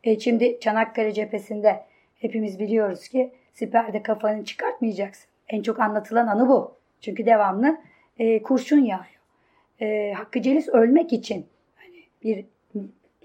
[0.04, 1.84] E şimdi Çanakkale cephesinde
[2.18, 5.30] hepimiz biliyoruz ki siperde kafanı çıkartmayacaksın.
[5.48, 6.74] En çok anlatılan anı bu.
[7.00, 7.78] Çünkü devamlı
[8.18, 9.19] e, kurşun yağıyor.
[9.80, 12.44] E, Hakkı Celis ölmek için hani bir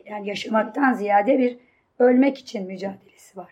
[0.06, 1.58] yani yaşamaktan ziyade bir
[2.00, 3.52] ölmek için mücadelesi var.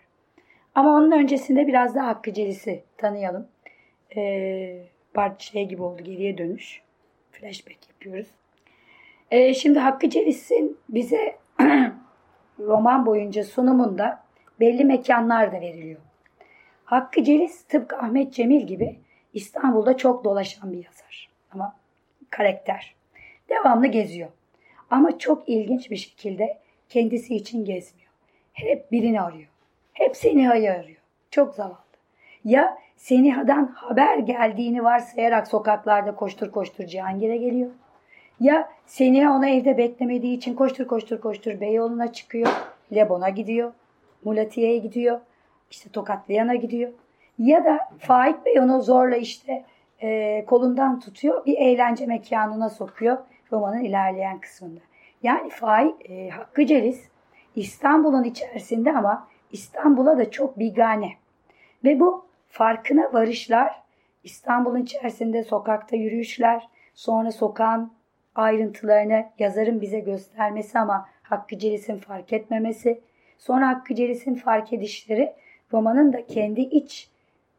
[0.74, 3.48] Ama onun öncesinde biraz daha Hakkı Celis'i tanıyalım.
[4.16, 6.82] E, part şey gibi oldu geriye dönüş.
[7.30, 8.26] Flashback yapıyoruz.
[9.30, 11.36] E, şimdi Hakkı Celis'in bize
[12.58, 14.24] roman boyunca sunumunda
[14.60, 16.00] belli mekanlar da veriliyor.
[16.84, 18.98] Hakkı Celis tıpkı Ahmet Cemil gibi
[19.32, 21.30] İstanbul'da çok dolaşan bir yazar.
[21.52, 21.76] Ama
[22.36, 22.94] karakter.
[23.48, 24.28] Devamlı geziyor.
[24.90, 28.10] Ama çok ilginç bir şekilde kendisi için gezmiyor.
[28.52, 29.48] Hep birini arıyor.
[29.92, 31.00] Hep Seniha'yı arıyor.
[31.30, 31.76] Çok zavallı.
[32.44, 37.70] Ya Seniha'dan haber geldiğini varsayarak sokaklarda koştur koştur Cihangir'e geliyor.
[38.40, 42.48] Ya Seniha ona evde beklemediği için koştur koştur koştur Beyoğlu'na çıkıyor.
[42.94, 43.72] Lebon'a gidiyor.
[44.24, 45.20] Mulatiye'ye gidiyor.
[45.70, 46.92] İşte Tokatlıyan'a gidiyor.
[47.38, 49.64] Ya da Faik Bey onu zorla işte
[50.02, 51.46] e, kolundan tutuyor.
[51.46, 53.18] Bir eğlence mekanına sokuyor
[53.52, 54.80] romanın ilerleyen kısmında.
[55.22, 57.08] Yani Faik e, Hakkı Celis
[57.56, 61.12] İstanbul'un içerisinde ama İstanbul'a da çok bigane.
[61.84, 63.82] Ve bu farkına varışlar,
[64.24, 67.92] İstanbul'un içerisinde sokakta yürüyüşler, sonra sokağın
[68.34, 73.00] ayrıntılarını yazarın bize göstermesi ama Hakkı Celis'in fark etmemesi,
[73.38, 75.32] sonra Hakkı Celis'in fark edişleri
[75.72, 77.10] romanın da kendi iç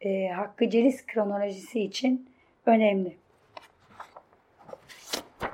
[0.06, 2.30] e, Hakkı Celis kronolojisi için
[2.66, 3.18] önemli.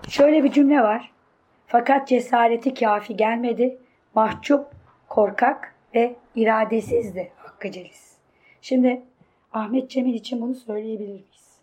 [0.10, 1.12] Şöyle bir cümle var.
[1.68, 3.78] Fakat cesareti kafi gelmedi.
[4.16, 4.68] Mahcup,
[5.10, 8.18] korkak ve iradesizdi Hakkı Celis.
[8.62, 9.02] Şimdi
[9.54, 11.60] Ahmet Cemil için bunu söyleyebilir miyiz?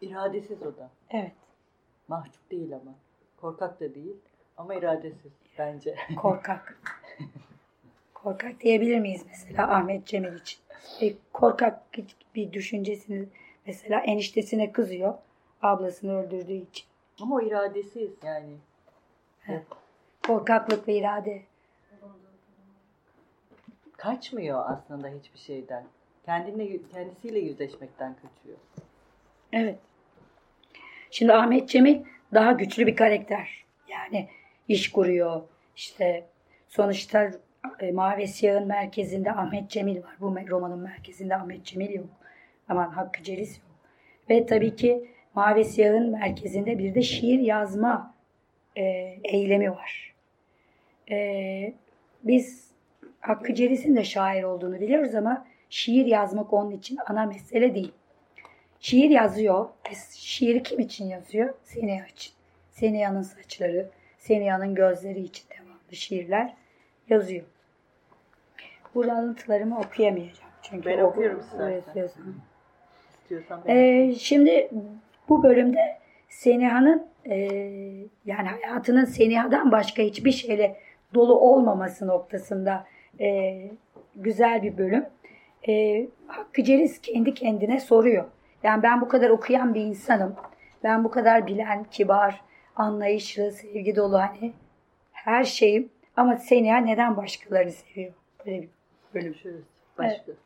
[0.00, 0.90] İradesiz o da.
[1.10, 1.32] Evet.
[2.08, 2.94] Mahcup değil ama.
[3.40, 4.16] Korkak da değil
[4.56, 5.94] ama iradesiz bence.
[6.16, 6.80] Korkak.
[8.28, 10.58] korkak diyebilir miyiz mesela Ahmet Cemil için?
[11.00, 11.82] E, korkak
[12.34, 13.28] bir düşüncesini
[13.66, 15.14] mesela eniştesine kızıyor
[15.62, 16.86] ablasını öldürdüğü için.
[17.20, 18.56] Ama o iradesiz yani.
[19.48, 19.62] Evet.
[20.26, 21.42] Korkaklık ve irade.
[23.96, 25.84] Kaçmıyor aslında hiçbir şeyden.
[26.24, 28.58] Kendine, kendisiyle yüzleşmekten kaçıyor.
[29.52, 29.78] Evet.
[31.10, 33.64] Şimdi Ahmet Cemil daha güçlü bir karakter.
[33.88, 34.28] Yani
[34.68, 35.42] iş kuruyor.
[35.76, 36.26] İşte
[36.68, 37.30] sonuçta
[37.80, 40.16] e, Mavi Siyah'ın merkezinde Ahmet Cemil var.
[40.20, 42.06] Bu romanın merkezinde Ahmet Cemil yok.
[42.68, 43.66] Aman Hakkı Celis yok.
[44.30, 48.14] Ve tabii ki Mavi Siyah'ın merkezinde bir de şiir yazma
[48.76, 48.82] e,
[49.24, 50.14] eylemi var.
[51.10, 51.74] E,
[52.22, 52.70] biz
[53.20, 57.92] Hakkı Celis'in de şair olduğunu biliyoruz ama şiir yazmak onun için ana mesele değil.
[58.80, 59.68] Şiir yazıyor.
[60.14, 61.54] Şiiri kim için yazıyor?
[61.64, 62.32] Seniha için.
[62.70, 66.54] Seniha'nın saçları, Seniha'nın gözleri için devamlı şiirler
[67.08, 67.44] yazıyor.
[68.94, 70.50] Bu alıntılarımı okuyamayacağım.
[70.62, 71.82] Çünkü ben okuyorum size.
[73.10, 74.70] İstiyorsan ee, şimdi
[75.28, 77.36] bu bölümde Seniha'nın e,
[78.24, 80.76] yani hayatının Seniha'dan başka hiçbir şeyle
[81.14, 82.86] dolu olmaması noktasında
[83.20, 83.58] e,
[84.16, 85.06] güzel bir bölüm.
[85.68, 88.24] E, Hakkı Celis kendi kendine soruyor.
[88.62, 90.36] Yani ben bu kadar okuyan bir insanım.
[90.84, 92.40] Ben bu kadar bilen, kibar,
[92.76, 94.52] anlayışlı, sevgi dolu hani
[95.12, 95.90] her şeyim.
[96.18, 98.12] Ama Seniha neden başkalarını seviyor?
[98.46, 98.68] Böyle bir
[99.14, 99.34] bölüm.
[99.34, 99.62] Şurası.
[99.98, 100.22] Başka.
[100.26, 100.36] Evet.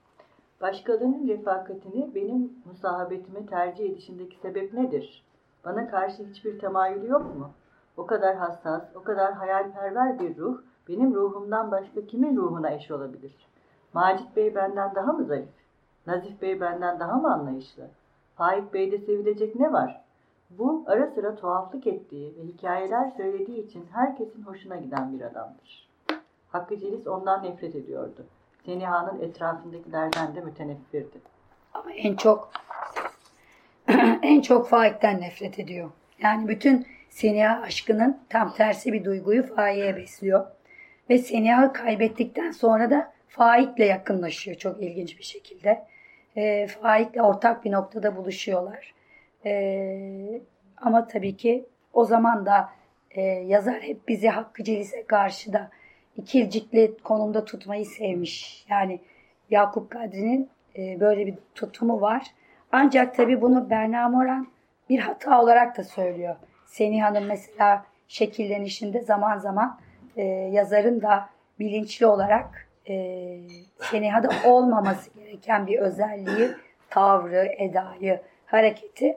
[0.61, 5.25] Başkalarının refakatini benim musahabetime tercih edişindeki sebep nedir?
[5.65, 7.51] Bana karşı hiçbir temayülü yok mu?
[7.97, 13.35] O kadar hassas, o kadar hayalperver bir ruh, benim ruhumdan başka kimin ruhuna eş olabilir?
[13.93, 15.49] Macit Bey benden daha mı zayıf?
[16.07, 17.89] Nazif Bey benden daha mı anlayışlı?
[18.37, 20.02] Faik Bey'de sevilecek ne var?
[20.59, 25.89] Bu ara sıra tuhaflık ettiği ve hikayeler söylediği için herkesin hoşuna giden bir adamdır.
[26.49, 28.27] Hakkı Celis ondan nefret ediyordu.
[28.67, 31.21] Seniha'nın etrafındakilerden de müteneffirdi.
[31.75, 32.53] Ama en çok
[34.23, 35.91] en çok Faik'ten nefret ediyor.
[36.23, 40.47] Yani bütün Seniha aşkının tam tersi bir duyguyu Faik'e besliyor.
[41.11, 45.87] Ve Seniha'yı kaybettikten sonra da Faik'le yakınlaşıyor çok ilginç bir şekilde.
[46.37, 48.95] E, Faik'le ortak bir noktada buluşuyorlar.
[49.47, 50.41] E,
[50.77, 52.69] ama tabii ki o zaman da
[53.11, 55.71] e, yazar hep bizi Hakkı Celis'e karşı da
[56.17, 58.65] ikircikli konumda tutmayı sevmiş.
[58.69, 59.01] Yani
[59.51, 62.27] Yakup Kadri'nin e, böyle bir tutumu var.
[62.73, 64.49] Ancak tabii bunu Berna Moran
[64.89, 66.37] bir hata olarak da söylüyor.
[66.67, 69.79] Seniha'nın mesela şekillenişinde zaman zaman
[70.17, 71.29] e, yazarın da
[71.59, 72.95] bilinçli olarak e,
[73.81, 76.51] Seniha'da olmaması gereken bir özelliği,
[76.91, 79.17] tavrı, edayı, hareketi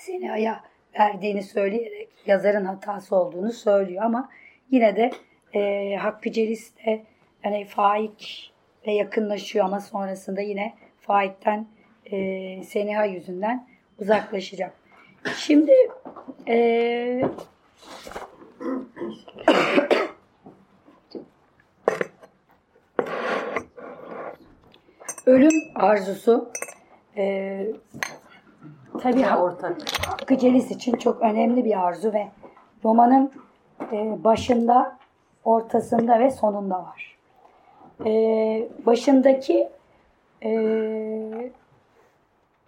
[0.00, 0.64] Seniha'ya
[0.98, 4.28] verdiğini söyleyerek yazarın hatası olduğunu söylüyor ama
[4.70, 5.10] yine de
[5.54, 7.04] e, Hakkı Celis de
[7.44, 8.52] yani Faik
[8.86, 11.66] ve yakınlaşıyor ama sonrasında yine Faik'ten
[12.06, 12.16] e,
[12.62, 14.72] Seniha yüzünden uzaklaşacak.
[15.36, 15.72] Şimdi
[16.48, 17.22] e,
[25.26, 26.52] ölüm arzusu
[27.16, 27.66] e,
[29.02, 29.76] tabii ortak.
[30.06, 32.28] Hakkı Celis için çok önemli bir arzu ve
[32.84, 33.32] romanın
[33.92, 34.96] e, başında,
[35.44, 37.18] ortasında ve sonunda var.
[38.06, 39.68] E, başındaki
[40.44, 40.50] e,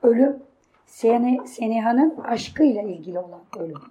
[0.02, 0.42] ölüm
[0.86, 3.82] Seni, Seniha'nın aşkıyla ilgili olan ölüm.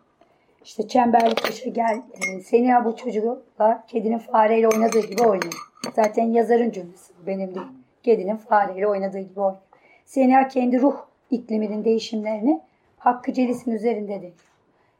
[0.63, 5.71] İşte Çemberli Taş'a gel, e, Seniha bu çocukla kedinin fareyle oynadığı gibi oynuyor.
[5.95, 7.67] Zaten yazarın cümlesi benim değil.
[8.03, 9.61] Kedinin fareyle oynadığı gibi oynuyor.
[10.05, 12.61] Seniha kendi ruh ikliminin değişimlerini
[12.97, 14.33] Hakkı Celis'in üzerinde deniyor.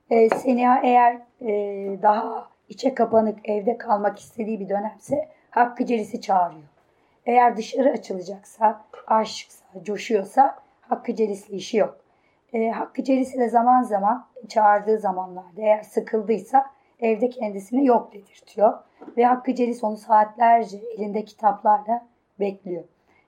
[0.09, 1.51] E, Seniha eğer e,
[2.01, 6.63] daha içe kapanık evde kalmak istediği bir dönemse Hakkı Celis'i çağırıyor.
[7.25, 11.97] Eğer dışarı açılacaksa, aşıksa, coşuyorsa Hakkı Celis'le işi yok.
[12.53, 16.65] E, Hakkı Celis'i de zaman zaman çağırdığı zamanlarda eğer sıkıldıysa
[16.99, 18.73] evde kendisine yok dedirtiyor.
[19.17, 22.07] Ve Hakkı Celis onu saatlerce elinde kitaplarla
[22.39, 22.83] bekliyor.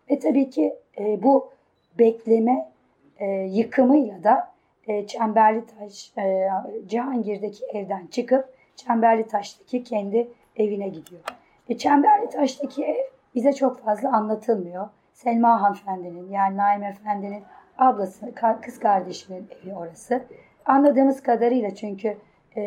[0.10, 1.52] Ve tabii ki e, bu
[2.00, 2.73] bekleme
[3.20, 4.54] e, yıkımıyla da
[4.88, 6.50] e, Çemberli Taş, e,
[6.88, 11.22] Cihangir'deki evden çıkıp Çemberli Taş'taki kendi evine gidiyor.
[11.70, 12.96] E, Çemberli Taş'taki ev
[13.36, 14.90] bize çok fazla anlatılmıyor.
[15.14, 17.44] Selma hanımefendinin yani Naim Efendi'nin
[17.78, 20.24] ablası, kız kardeşinin evi orası.
[20.66, 22.18] Anladığımız kadarıyla çünkü
[22.58, 22.64] e,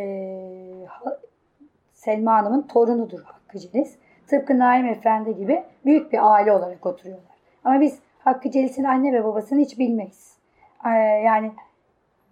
[1.93, 3.97] Selma Hanım'ın torunudur Hakkı Celis.
[4.27, 7.37] Tıpkı Naim Efendi gibi büyük bir aile olarak oturuyorlar.
[7.65, 10.36] Ama biz Hakkı Celis'in anne ve babasını hiç bilmeyiz.
[10.85, 10.89] Ee,
[11.25, 11.53] yani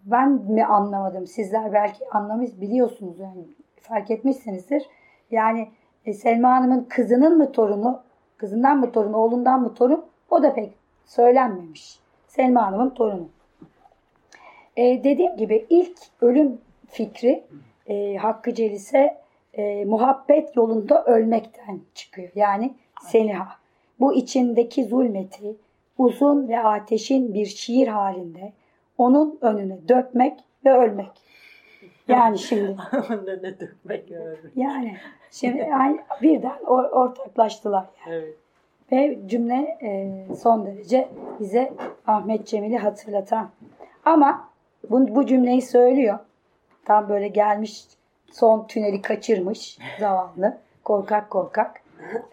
[0.05, 1.27] ben mi anlamadım?
[1.27, 3.45] Sizler belki anlamış biliyorsunuz yani
[3.81, 4.87] fark etmişsinizdir.
[5.31, 5.69] Yani
[6.07, 8.03] e, Selma Hanım'ın kızının mı torunu,
[8.37, 10.73] kızından mı torun, oğlundan mı torun o da pek
[11.07, 11.99] söylenmemiş.
[12.27, 13.29] Selma Hanım'ın torunu.
[14.77, 17.45] E, dediğim gibi ilk ölüm fikri
[17.87, 19.19] e, Hakkı Celis'e
[19.55, 22.29] e, muhabbet yolunda ölmekten çıkıyor.
[22.35, 23.49] Yani seniha.
[24.01, 25.57] Bu içindeki zulmeti
[25.99, 28.53] uzun ve ateşin bir şiir halinde
[28.99, 31.11] onun önüne dökmek ve ölmek.
[32.09, 32.77] Yani şimdi
[33.11, 34.41] Önüne dökmek öyle.
[34.57, 34.97] yani
[35.31, 38.15] şimdi yani birden or- ortaklaştılar yani.
[38.17, 38.35] Evet.
[38.93, 41.09] Ve cümle e, son derece
[41.41, 41.73] bize
[42.07, 43.51] Ahmet Cemil'i hatırlatan.
[44.05, 44.49] Ama
[44.91, 46.19] bu, bu cümleyi söylüyor.
[46.85, 47.85] Tam böyle gelmiş
[48.33, 50.59] son tüneli kaçırmış zavallı.
[50.85, 51.81] Korkak korkak.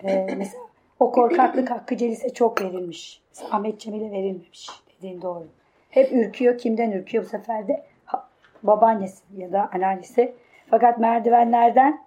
[0.04, 0.64] E, mesela
[1.02, 3.22] o korkaklık Hakkı Celis'e çok verilmiş.
[3.52, 5.48] Ahmet Cemil'e verilmemiş dediğin doğru.
[5.90, 6.58] Hep ürküyor.
[6.58, 7.84] Kimden ürküyor bu sefer de?
[8.06, 8.30] Ha-
[8.64, 10.34] babaannesi ya da anneannesi.
[10.70, 12.02] Fakat merdivenlerden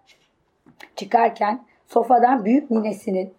[0.96, 3.34] çıkarken sofadan büyük ninesinin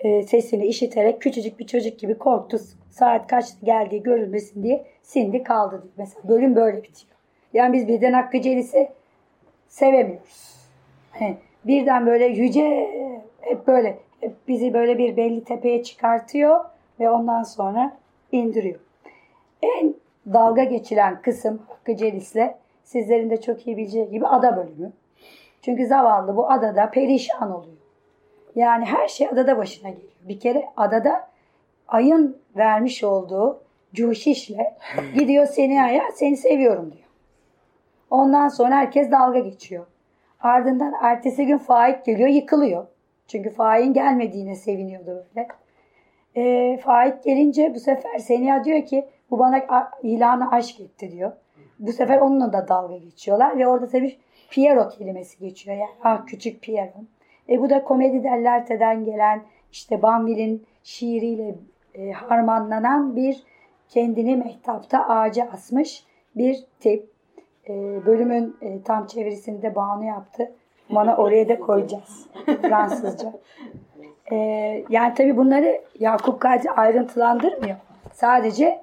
[0.00, 2.58] e, sesini işiterek küçücük bir çocuk gibi korktu.
[2.90, 5.82] Saat kaçta geldiği görülmesin diye sindi kaldı.
[5.96, 7.12] Mesela bölüm böyle bitiyor.
[7.52, 8.88] Yani biz birden Hakkı Celis'i
[9.68, 10.56] sevemiyoruz.
[11.12, 12.90] He, birden böyle yüce
[13.40, 13.98] hep böyle
[14.48, 16.64] bizi böyle bir belli tepeye çıkartıyor
[17.00, 17.96] ve ondan sonra
[18.32, 18.80] indiriyor.
[19.62, 19.94] En
[20.32, 22.54] dalga geçilen kısım Hakkı Celis'le
[22.84, 24.92] sizlerin de çok iyi bileceği gibi ada bölümü.
[25.62, 27.76] Çünkü zavallı bu adada perişan oluyor.
[28.54, 30.12] Yani her şey adada başına geliyor.
[30.22, 31.28] Bir kere adada
[31.88, 33.62] ayın vermiş olduğu
[33.94, 34.76] cuşişle
[35.18, 37.08] gidiyor seni aya seni seviyorum diyor.
[38.10, 39.86] Ondan sonra herkes dalga geçiyor.
[40.40, 42.86] Ardından ertesi gün Faik geliyor yıkılıyor.
[43.32, 45.48] Çünkü Faik'in gelmediğine seviniyordu böyle.
[46.36, 51.32] E, Faik gelince bu sefer Seniha diyor ki bu bana ilanı aşk etti diyor.
[51.78, 54.16] Bu sefer onunla da dalga geçiyorlar ve orada tabii
[54.50, 55.76] Piero kelimesi geçiyor.
[55.76, 57.04] Yani ah küçük Piero.
[57.48, 59.42] E bu da komedi dellerteden gelen
[59.72, 61.54] işte Banville'in şiiriyle
[61.94, 63.42] e, harmanlanan bir
[63.88, 66.04] kendini mehtapta ağaca asmış
[66.36, 67.12] bir tip.
[67.68, 67.72] E,
[68.06, 70.52] bölümün e, tam çevirisini de Banu yaptı.
[70.90, 72.26] Bana oraya da koyacağız.
[72.62, 73.32] Fransızca.
[74.32, 74.36] E,
[74.90, 77.76] yani tabii bunları Yakup Kadri ayrıntılandırmıyor.
[78.12, 78.80] Sadece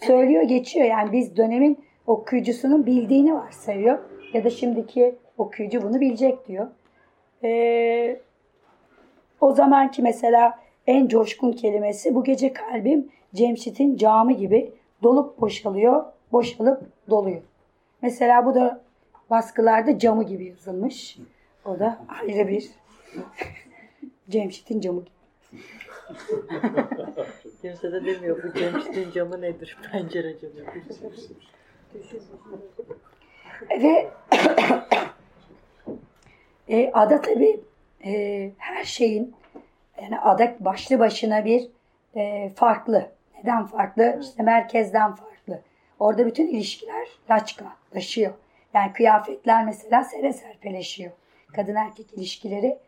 [0.00, 0.86] söylüyor geçiyor.
[0.86, 3.98] Yani biz dönemin okuyucusunun bildiğini varsayıyor.
[4.32, 6.66] Ya da şimdiki okuyucu bunu bilecek diyor.
[7.44, 8.20] Ee,
[9.40, 16.82] o zamanki mesela en coşkun kelimesi bu gece kalbim Cemşit'in camı gibi dolup boşalıyor, boşalıp
[17.10, 17.42] doluyor.
[18.02, 18.80] Mesela bu da
[19.30, 21.18] baskılarda camı gibi yazılmış.
[21.64, 22.70] O da ayrı bir
[24.30, 25.10] Cemşit'in camı gibi.
[27.62, 29.78] Kimse de demiyor bu Cemşit'in camı nedir?
[29.92, 30.54] Pencere camı.
[33.70, 34.10] Ve
[36.68, 37.60] e, ada tabii
[38.04, 39.34] e, her şeyin
[40.02, 41.68] yani ada başlı başına bir
[42.16, 43.10] e, farklı.
[43.38, 44.18] Neden farklı?
[44.22, 45.60] İşte merkezden farklı.
[45.98, 48.32] Orada bütün ilişkiler laçkalaşıyor.
[48.74, 51.12] Yani kıyafetler mesela sere serpeleşiyor.
[51.54, 52.78] Kadın erkek ilişkileri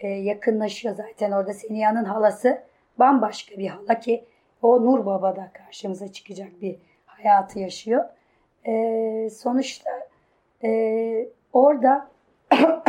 [0.00, 1.32] e, yakınlaşıyor zaten.
[1.32, 2.62] Orada Seniya'nın halası
[2.98, 4.24] bambaşka bir hala ki
[4.62, 6.76] o Nur Baba'da karşımıza çıkacak bir
[7.06, 8.04] hayatı yaşıyor.
[8.66, 9.90] E, sonuçta
[10.64, 12.08] e, orada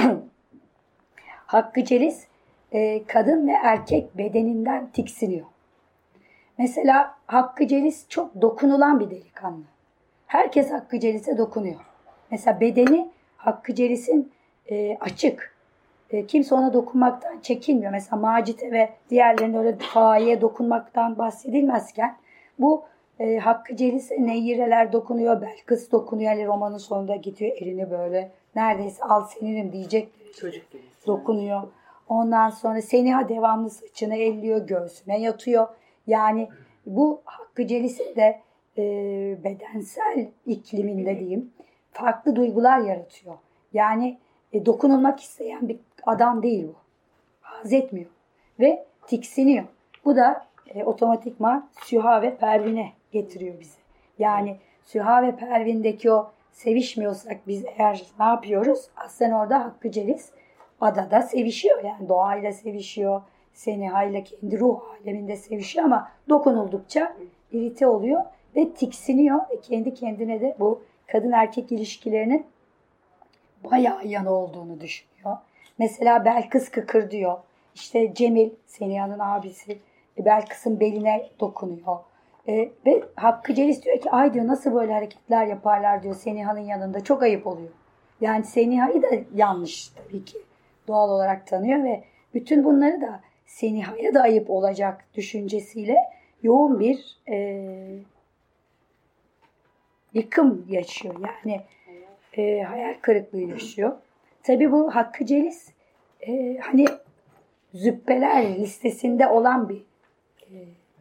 [1.46, 2.28] Hakkı Celis
[2.72, 5.46] e, kadın ve erkek bedeninden tiksiniyor.
[6.58, 9.63] Mesela Hakkı Celis çok dokunulan bir delikanlı.
[10.28, 11.92] Herkes Hakkı Celis'e dokunuyor.
[12.34, 14.32] Mesela bedeni Hakkı Celis'in
[14.72, 15.56] e, açık.
[16.10, 17.92] E, kimse ona dokunmaktan çekinmiyor.
[17.92, 22.17] Mesela Macit'e ve diğerlerine öyle faiye dokunmaktan bahsedilmezken
[22.60, 22.84] bu
[23.19, 26.31] e, Hakkı Celis'e Neyyireler dokunuyor, Belkıs dokunuyor.
[26.31, 30.10] Ali romanın sonunda gidiyor elini böyle neredeyse al seninim diyecek
[30.40, 30.81] Çocuk gibi.
[31.08, 31.62] dokunuyor.
[32.10, 35.67] Ondan sonra Seniha devamlı saçını elliyor, göğsüne yatıyor.
[36.08, 36.50] Yani
[36.86, 38.40] bu Hakkı Celis'in de
[38.77, 38.84] e,
[39.44, 41.52] bedensel ikliminde diyeyim
[41.94, 43.35] farklı duygular yaratıyor.
[43.73, 44.17] Yani
[44.54, 46.75] e, dokunulmak isteyen bir adam değil bu.
[47.41, 48.10] Haz etmiyor
[48.60, 49.65] ve tiksiniyor.
[50.06, 53.77] Bu da e, otomatikman Süha ve Pervin'e getiriyor bizi.
[54.19, 58.87] Yani Süha ve Pervin'deki o sevişmiyorsak biz eğer ne yapıyoruz?
[58.98, 60.31] Aslında orada Hakkı Celis
[60.81, 61.83] adada sevişiyor.
[61.83, 63.21] Yani doğayla sevişiyor.
[63.54, 67.13] Seniha ile kendi ruh aleminde sevişiyor ama dokunuldukça
[67.52, 68.23] irite oluyor
[68.56, 69.39] ve tiksiniyor.
[69.52, 70.81] ve kendi kendine de bu
[71.14, 72.46] kadın erkek ilişkilerinin
[73.72, 75.38] bayağı yan olduğunu düşünüyor.
[75.78, 77.38] Mesela Belkıs kıkır diyor.
[77.76, 79.80] İşte Cemil, Seniha'nın abisi,
[80.18, 81.98] e, Belkıs'ın beline dokunuyor.
[82.48, 87.04] E, ve Hakkı Celis diyor ki ay diyor nasıl böyle hareketler yaparlar diyor Seniha'nın yanında.
[87.04, 87.72] Çok ayıp oluyor.
[88.22, 90.38] Yani Seniha'yı da yanlış tabii ki
[90.88, 92.04] doğal olarak tanıyor ve
[92.34, 95.96] bütün bunları da Seniha'ya da ayıp olacak düşüncesiyle
[96.44, 97.68] yoğun bir e,
[100.14, 101.16] yıkım yaşıyor.
[101.46, 101.62] Yani
[102.38, 103.92] e, hayal kırıklığı yaşıyor.
[104.44, 105.70] Tabii bu Hakkı Celis
[106.28, 106.86] e, hani
[107.74, 109.84] züppeler listesinde olan bir
[110.42, 110.56] e,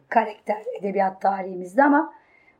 [0.09, 2.13] karakter edebiyat tarihimizde ama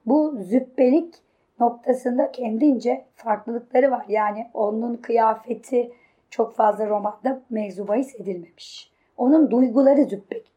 [0.05, 1.15] bu züppelik
[1.59, 4.05] noktasında kendince farklılıkları var.
[4.07, 5.91] Yani onun kıyafeti
[6.29, 8.91] çok fazla romanda mevzu bahis edilmemiş.
[9.17, 10.51] Onun duyguları züppek.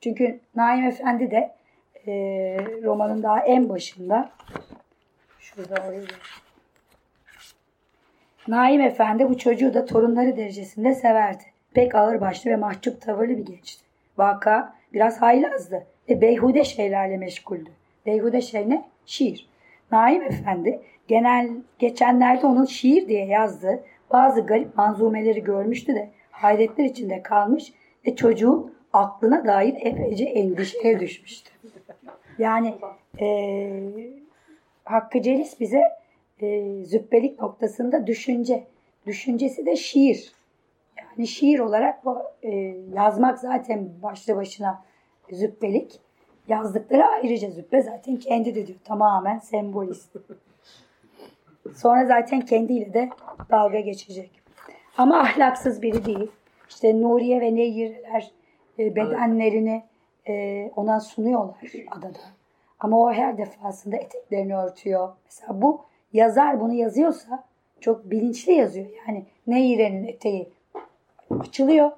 [0.00, 1.54] Çünkü Naim Efendi de
[2.06, 2.12] e,
[2.82, 4.30] romanın daha en başında
[5.54, 6.00] şurada oraya
[8.48, 11.42] Naim Efendi bu çocuğu da torunları derecesinde severdi.
[11.74, 13.84] Pek ağırbaşlı ve mahcup tavırlı bir gençti.
[14.18, 17.70] Vaka biraz haylazdı ve beyhude şeylerle meşguldü.
[18.06, 18.84] Beyhude şey ne?
[19.06, 19.48] Şiir.
[19.92, 27.22] Naim Efendi genel geçenlerde onun şiir diye yazdığı bazı garip manzumeleri görmüştü de hayretler içinde
[27.22, 27.72] kalmış
[28.06, 31.50] ve çocuğun aklına dair epeyce endişeye düşmüştü.
[32.38, 32.74] Yani
[33.20, 33.26] e,
[34.84, 35.82] Hakkı Celis bize
[36.40, 38.66] e, züppelik noktasında düşünce,
[39.06, 40.32] düşüncesi de şiir.
[40.98, 42.50] Yani şiir olarak bu, e,
[42.94, 44.84] yazmak zaten başlı başına
[45.32, 46.00] züppelik.
[46.48, 50.16] Yazdıkları ayrıca züppe zaten kendi de diyor tamamen sembolist.
[51.76, 53.10] Sonra zaten kendiyle de
[53.50, 54.30] dalga geçecek.
[54.98, 56.30] Ama ahlaksız biri değil.
[56.68, 58.30] İşte Nuriye ve Neyirler
[58.78, 59.82] e, bedenlerini
[60.28, 61.56] e, ona sunuyorlar
[61.90, 62.18] adada.
[62.84, 65.08] Ama o her defasında eteklerini örtüyor.
[65.24, 67.44] Mesela bu yazar bunu yazıyorsa
[67.80, 68.86] çok bilinçli yazıyor.
[69.06, 70.48] Yani Neyir'in eteği
[71.40, 71.90] açılıyor.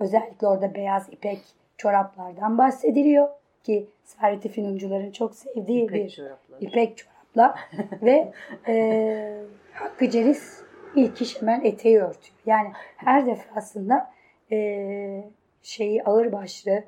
[0.00, 1.38] Özellikle orada beyaz ipek
[1.76, 3.28] çoraplardan bahsediliyor
[3.62, 6.60] ki Servet-i Fünuncuların çok sevdiği İpek bir çoraplar.
[6.60, 7.58] ipek çorapla
[8.02, 8.32] ve
[8.68, 10.62] e, Hakkı Celis
[10.96, 12.36] ilk iş hemen eteği örtüyor.
[12.46, 14.10] Yani her defasında
[14.52, 15.24] e,
[15.62, 16.84] şeyi ağır başlı,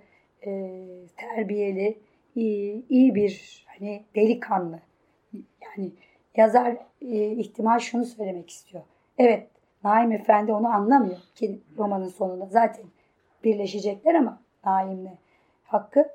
[0.46, 0.70] e,
[1.16, 1.98] terbiyeli,
[2.34, 4.80] iyi, bir hani delikanlı.
[5.34, 5.90] Yani
[6.36, 8.84] yazar e, ihtimal şunu söylemek istiyor.
[9.18, 9.48] Evet
[9.84, 12.84] Naim Efendi onu anlamıyor ki romanın sonunda zaten
[13.44, 15.18] birleşecekler ama Naim'le
[15.64, 16.08] Hakkı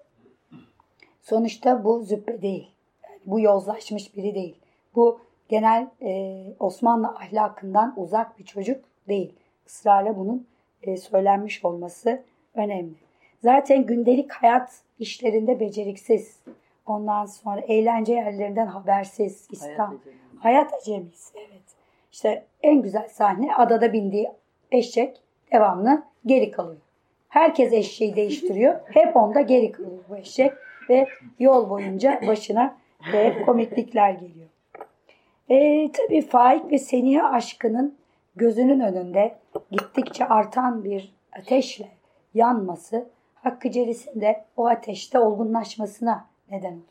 [1.22, 2.72] sonuçta bu züppe değil.
[3.26, 4.56] Bu yozlaşmış biri değil.
[4.96, 9.34] Bu genel e, Osmanlı ahlakından uzak bir çocuk değil.
[9.66, 10.48] Israrla bunun
[10.84, 13.09] e, söylenmiş olması önemli.
[13.44, 16.40] Zaten gündelik hayat işlerinde beceriksiz.
[16.86, 19.48] Ondan sonra eğlence yerlerinden habersiz.
[19.52, 20.00] Acemi.
[20.40, 21.38] Hayat acemisi.
[21.38, 21.62] Evet.
[22.12, 24.32] İşte en güzel sahne adada bindiği
[24.72, 25.22] eşek
[25.52, 26.82] devamlı geri kalıyor.
[27.30, 28.80] Herkes eşeği değiştiriyor.
[28.94, 30.52] Hep onda geri kalıyor bu eşek.
[30.90, 31.08] Ve
[31.40, 34.50] yol boyunca başına hep komiklikler geliyor.
[35.50, 37.98] E, tabii Faik ve Seniha aşkının
[38.36, 39.36] gözünün önünde
[39.72, 41.88] gittikçe artan bir ateşle
[42.34, 43.10] yanması
[43.44, 46.84] Hakkı Celis'in de o ateşte olgunlaşmasına neden oluyor.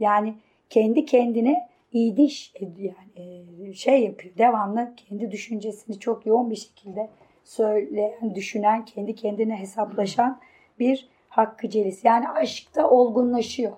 [0.00, 0.34] Yani
[0.70, 4.34] kendi kendine iyiliş yani e, şey yapıyor.
[4.38, 7.08] Devamlı kendi düşüncesini çok yoğun bir şekilde
[7.44, 10.40] söyleyen, düşünen, kendi kendine hesaplaşan
[10.78, 12.04] bir Hakkı Celis.
[12.04, 13.72] Yani aşkta olgunlaşıyor.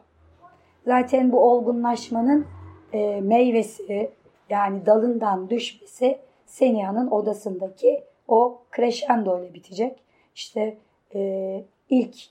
[0.85, 2.47] Zaten bu olgunlaşmanın
[2.93, 4.11] e, meyvesi
[4.51, 9.99] yani dalından düşmesi Seniha'nın odasındaki o crescendo ile bitecek.
[10.35, 10.79] İşte
[11.14, 12.28] e, ilk e,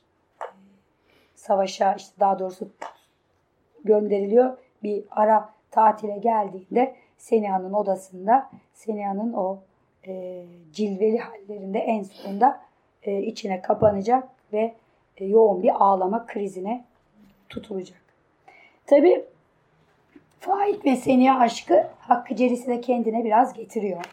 [1.36, 2.70] savaşa işte daha doğrusu
[3.84, 4.58] gönderiliyor.
[4.84, 9.60] Bir ara tatile geldiğinde Seniha'nın odasında Seniha'nın o
[10.08, 10.44] e,
[10.74, 12.62] cilveli hallerinde en sonunda
[13.04, 14.76] e, içine kapanacak ve
[15.18, 16.86] e, yoğun bir ağlama krizine
[17.50, 18.02] tutulacak.
[18.86, 19.26] Tabi
[20.40, 24.06] Faik ve Seniha aşkı Hakkı Celis'i de kendine biraz getiriyor.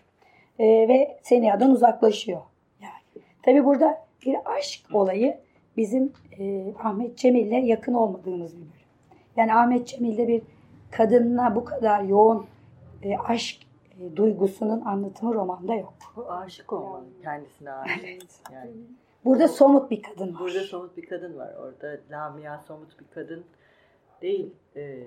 [0.59, 2.41] E, ve Seniha'dan uzaklaşıyor.
[2.83, 3.25] Yani.
[3.43, 5.39] Tabi burada bir aşk olayı
[5.77, 8.73] bizim e, Ahmet Cemil'le yakın olmadığımız bir bölüm.
[9.37, 10.43] Yani Ahmet Cemil'de bir
[10.91, 12.47] kadınla bu kadar yoğun
[13.03, 13.63] e, aşk
[14.01, 15.95] e, duygusunun anlatımı romanda yok.
[16.17, 17.05] Bu aşık olmalı.
[17.23, 18.05] Kendisine aşık.
[18.53, 18.71] Yani
[19.25, 20.41] Burada somut bir kadın var.
[20.41, 21.55] burada somut bir kadın var.
[21.55, 23.45] Orada Lamia somut bir kadın
[24.23, 24.55] değil.
[24.77, 25.05] Ee,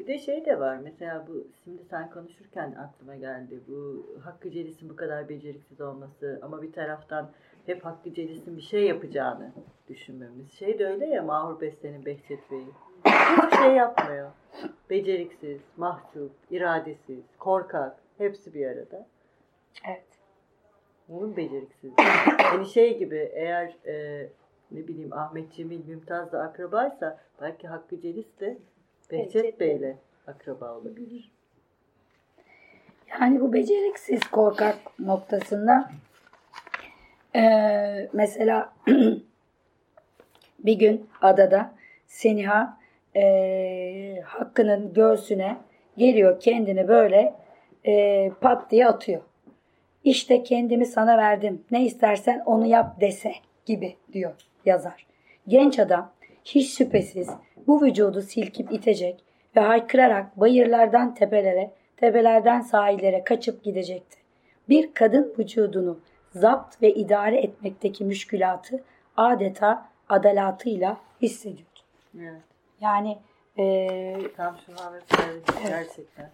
[0.00, 0.76] bir de şey de var.
[0.76, 3.60] Mesela bu şimdi sen konuşurken aklıma geldi.
[3.68, 7.30] Bu Hakkı Celis'in bu kadar beceriksiz olması ama bir taraftan
[7.66, 9.52] hep Hakkı Celis'in bir şey yapacağını
[9.88, 10.52] düşünmemiz.
[10.52, 12.66] Şey de öyle ya Mahur Beste'nin Behçet Bey'i.
[13.04, 14.30] Hiçbir şey yapmıyor.
[14.90, 17.96] Beceriksiz, mahcup, iradesiz, korkak.
[18.18, 19.06] Hepsi bir arada.
[19.88, 20.04] Evet.
[21.08, 21.92] Onun beceriksiz.
[22.38, 24.26] Yani şey gibi eğer e,
[24.70, 28.58] ne bileyim Ahmet Cemil Mümtaz'la akrabaysa belki Hakkı Celis de
[29.12, 29.80] Behçet Behçet Bey.
[29.80, 29.96] Bey'le
[30.26, 31.30] akraba olabilir.
[33.20, 35.90] Yani bu beceriksiz korkak noktasında
[37.34, 38.72] eee, mesela
[40.58, 41.74] bir gün adada
[42.06, 42.78] Seniha
[43.14, 45.56] eee, Hakkı'nın göğsüne
[45.96, 47.34] geliyor kendini böyle
[47.84, 49.22] eee, pat diye atıyor.
[50.04, 51.64] İşte kendimi sana verdim.
[51.70, 53.32] Ne istersen onu yap dese
[53.66, 54.34] gibi diyor
[54.64, 55.06] yazar.
[55.48, 56.12] Genç adam
[56.54, 57.30] hiç şüphesiz
[57.66, 59.24] bu vücudu silkip itecek
[59.56, 64.18] ve haykırarak bayırlardan tepelere, tepelerden sahillere kaçıp gidecekti.
[64.68, 65.98] Bir kadın vücudunu
[66.34, 68.82] zapt ve idare etmekteki müşkülatı
[69.16, 71.80] adeta adalatıyla hissediyordu.
[72.18, 72.42] Evet.
[72.80, 73.18] Yani
[73.56, 76.30] eee, Tam şu Ahmet söyledi gerçekten.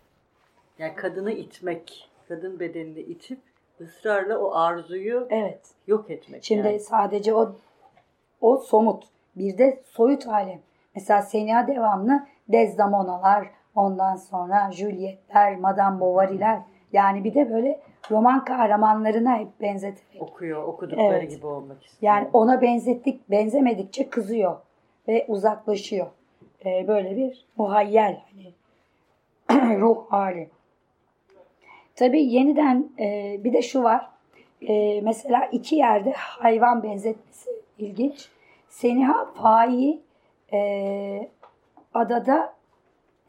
[0.79, 3.39] Yani kadını itmek, kadın bedenini itip
[3.81, 6.45] ısrarla o arzuyu evet yok etmek.
[6.45, 6.81] Şimdi yani.
[6.81, 7.57] sadece o
[8.41, 9.05] o somut.
[9.37, 10.61] Bir de soyut alem.
[10.95, 16.59] Mesela Seniha devamlı Desdemonalar, ondan sonra Juliet'ler, Madame Bovary'ler.
[16.93, 17.81] Yani bir de böyle
[18.11, 20.23] roman kahramanlarına hep benzeterek.
[20.23, 21.31] okuyor, okudukları Evet.
[21.31, 22.13] gibi olmak istiyor.
[22.15, 24.57] Yani ona benzettik, benzemedikçe kızıyor
[25.09, 26.07] ve uzaklaşıyor.
[26.65, 28.53] Ee, böyle bir muhayyel hani
[29.81, 30.49] ruh hali.
[31.97, 34.09] Tabii yeniden e, bir de şu var.
[34.69, 38.29] E, mesela iki yerde hayvan benzetmesi ilginç.
[38.69, 40.03] Seniha Faik'i
[40.53, 41.31] e,
[41.95, 42.55] adada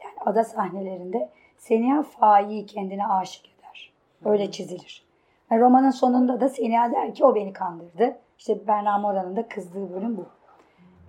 [0.04, 3.92] yani ada sahnelerinde Seniha Faik'i kendine aşık eder.
[4.24, 5.06] Öyle çizilir.
[5.50, 8.18] Yani romanın sonunda da Seniha der ki o beni kandırdı.
[8.38, 10.26] İşte Bernard Mora'nın da kızdığı bölüm bu.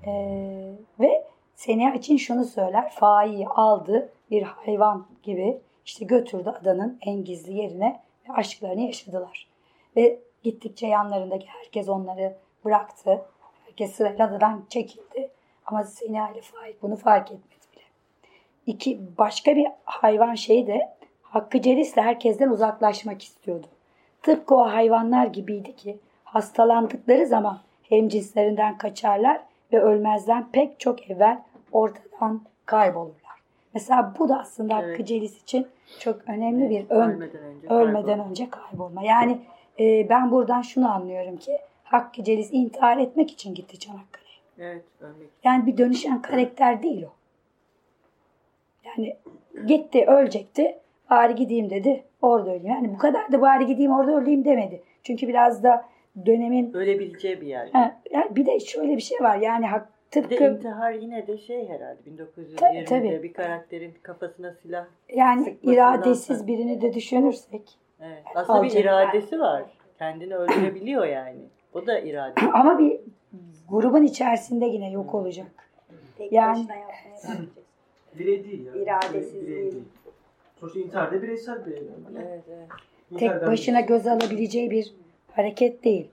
[0.10, 2.90] Ee, ve Seniha için şunu söyler.
[2.90, 9.48] Faik'i aldı bir hayvan gibi işte götürdü adanın en gizli yerine ve aşklarını yaşadılar.
[9.96, 13.26] Ve gittikçe yanlarındaki herkes onları bıraktı.
[13.80, 15.30] Herkes adadan çekildi.
[15.66, 17.82] Ama Seniha ile Faik bunu fark etmedi bile.
[18.66, 20.90] İki, başka bir hayvan şey de
[21.24, 23.68] Hakkı Celis de herkesten uzaklaşmak istiyordu.
[24.22, 27.60] Tıpkı o hayvanlar gibiydi ki hastalandıkları zaman
[27.90, 29.42] hemcinslerinden kaçarlar
[29.74, 33.40] ve ölmezden pek çok evvel ortadan kaybolurlar.
[33.74, 34.92] Mesela bu da aslında Evet.
[34.94, 35.68] Hakkı Celis için
[36.00, 39.04] çok önemli bir ön, ölmeden önce ölmeden kaybol- önce kaybolma.
[39.04, 39.38] Yani
[39.80, 41.58] e, ben buradan şunu anlıyorum ki
[41.90, 44.70] Hakkı Celis intihar etmek için gitti Çanakkale'ye.
[44.72, 45.30] Evet, ölmek.
[45.44, 47.12] Yani bir dönüşen karakter değil o.
[48.86, 49.18] Yani
[49.68, 50.78] gitti ölecekti.
[51.10, 52.04] Bari gideyim dedi.
[52.22, 52.68] Orada öleyim.
[52.68, 54.82] Yani bu kadar da bari gideyim orada öleyim demedi.
[55.04, 55.86] Çünkü biraz da
[56.26, 57.70] dönemin Ölebileceği bir yer.
[57.74, 59.38] Ha, yani bir de şöyle bir şey var.
[59.38, 63.24] Yani hak, Bir de tıpkı intihar yine de şey herhalde 1920'de Tabii, tabii.
[63.24, 64.86] bir karakterin kafasına silah.
[65.16, 66.48] yani iradesiz sonra.
[66.48, 67.78] birini de düşünürsek.
[68.02, 68.24] Evet.
[68.36, 69.64] Aslında bir iradesi var.
[70.00, 71.40] Kendini öldürebiliyor yani.
[71.74, 72.34] O da irade.
[72.54, 73.00] Ama bir
[73.70, 75.70] grubun içerisinde yine yok olacak.
[76.18, 76.68] Tek Yani-.
[78.20, 78.74] Birey değil ya.
[78.76, 79.84] İradesiz Birey değil.
[80.60, 81.94] Sonuçta intihar da bireysel bir eylem.
[82.18, 82.68] Evet, evet.
[83.20, 84.94] Tek başına göze alabileceği bir
[85.32, 86.08] hareket değil.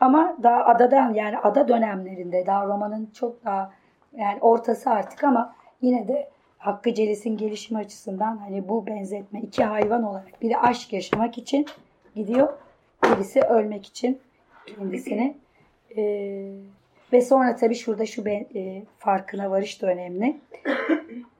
[0.00, 3.72] Ama daha adadan yani ada dönemlerinde daha romanın çok daha
[4.16, 10.02] yani ortası artık ama yine de Hakkı Celis'in gelişimi açısından hani bu benzetme iki hayvan
[10.02, 11.66] olarak biri aşk yaşamak için
[12.14, 12.48] gidiyor
[13.04, 14.20] birisi ölmek için
[14.66, 15.36] kendisini
[15.96, 16.52] Ee,
[17.12, 20.36] ve sonra tabii şurada şu ben, e, farkına varış da önemli.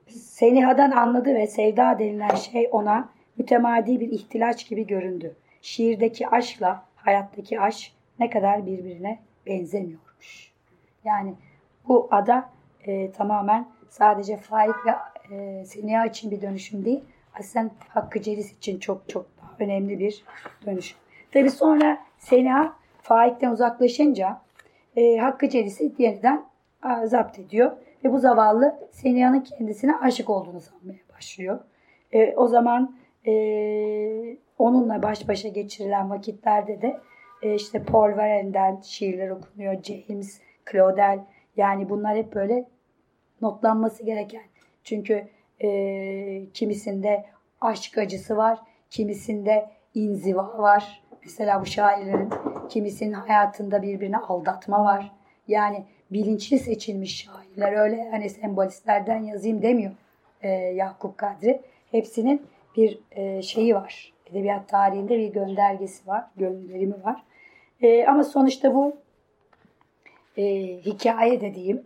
[0.09, 3.09] Seniha'dan anladı ve sevda denilen şey ona
[3.39, 5.37] mütemadi bir ihtilaç gibi göründü.
[5.63, 10.53] Şiirdeki aşkla hayattaki aşk ne kadar birbirine benzemiyormuş.
[11.05, 11.35] Yani
[11.89, 12.51] bu ada
[12.87, 14.95] e, tamamen sadece Faik ve
[15.37, 17.01] e, Seniha için bir dönüşüm değil,
[17.39, 19.27] aslında Hakkı Celis için çok çok
[19.59, 20.25] önemli bir
[20.67, 20.99] dönüşüm.
[21.33, 24.41] Tabi sonra Seniha Faik'ten uzaklaşınca
[24.97, 26.45] e, Hakkı Celis'i yeniden
[26.83, 27.73] a, zapt ediyor.
[28.05, 31.59] Ve bu zavallı Seniha'nın kendisine aşık olduğunu sanmaya başlıyor.
[32.13, 32.97] E, o zaman
[33.27, 33.33] e,
[34.59, 37.01] onunla baş başa geçirilen vakitlerde de
[37.43, 39.83] e, işte Paul Verlaine'den şiirler okunuyor.
[39.83, 40.41] James,
[40.73, 41.19] Claudel
[41.57, 42.69] yani bunlar hep böyle
[43.43, 44.43] notlanması gereken.
[44.85, 45.29] Çünkü
[45.63, 45.69] e,
[46.55, 47.25] kimisinde
[47.61, 48.59] aşk acısı var,
[48.91, 51.03] kimisinde inziva var.
[51.25, 52.31] Mesela bu şairlerin
[52.69, 55.13] kimisinin hayatında birbirine aldatma var.
[55.49, 59.93] Yani bilinçli seçilmiş şairler öyle hani sembolistlerden yazayım demiyor
[60.43, 61.61] e, Yakup Kadri.
[61.91, 62.43] Hepsinin
[62.77, 64.13] bir e, şeyi var.
[64.27, 67.23] Edebiyat tarihinde bir göndergesi var, gönderimi var.
[67.83, 68.97] E, ama sonuçta bu
[70.37, 70.45] e,
[70.77, 71.83] hikaye dediğim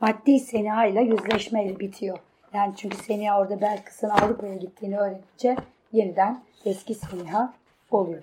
[0.00, 2.18] maddi Seniha ile yüzleşmeyle bitiyor.
[2.54, 5.56] Yani çünkü Seniha orada Belkıs'ın Avrupa'ya gittiğini öğrenince
[5.92, 7.52] yeniden eski Seniha
[7.90, 8.22] oluyor.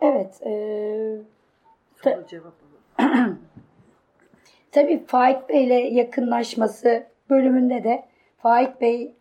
[0.00, 0.42] Evet.
[0.46, 0.52] E,
[2.02, 2.52] ta- cevap.
[4.72, 8.04] Tabii Faik Bey ile yakınlaşması bölümünde de
[8.38, 9.14] Faik Bey'in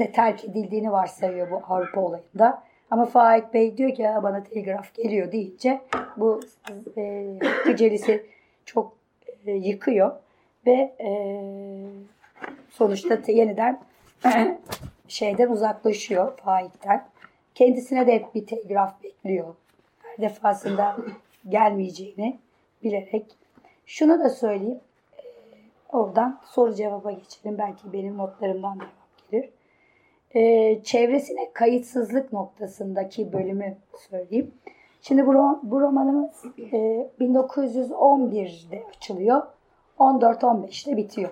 [0.00, 2.62] de terk edildiğini varsayıyor bu Avrupa olayında.
[2.90, 5.80] Ama Faik Bey diyor ki "Ya bana telgraf geliyor deyince
[6.16, 6.40] bu
[6.96, 7.26] e,
[8.66, 8.92] çok
[9.46, 10.12] e, yıkıyor
[10.66, 11.10] ve e,
[12.70, 13.80] sonuçta te- yeniden
[15.08, 17.04] şeyden uzaklaşıyor Faik'ten.
[17.54, 19.54] Kendisine de hep bir telgraf bekliyor.
[20.20, 20.96] Defasında
[21.48, 22.38] gelmeyeceğini
[22.82, 23.26] bilerek.
[23.86, 24.80] Şunu da söyleyeyim.
[25.18, 25.22] Ee,
[25.88, 27.58] Oradan soru cevaba geçelim.
[27.58, 29.50] Belki benim notlarımdan cevap gelir.
[30.34, 33.76] Ee, çevresine kayıtsızlık noktasındaki bölümü
[34.10, 34.54] söyleyeyim.
[35.02, 39.42] Şimdi bu, bu romanımız e, 1911'de açılıyor.
[39.98, 41.30] 14-15'te bitiyor.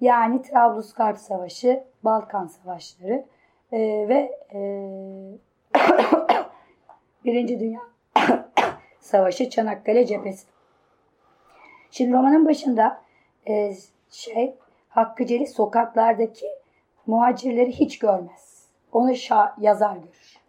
[0.00, 3.24] Yani Trablusgarp Savaşı, Balkan Savaşları
[3.72, 4.60] e, ve e,
[7.24, 7.80] Birinci Dünya
[9.00, 10.46] Savaşı Çanakkale Cephesi.
[11.90, 13.00] Şimdi romanın başında
[13.48, 13.74] e,
[14.10, 14.54] şey
[14.88, 16.46] Hakkı Celil sokaklardaki
[17.06, 18.68] muhacirleri hiç görmez.
[18.92, 20.40] Onu şa- yazar görür.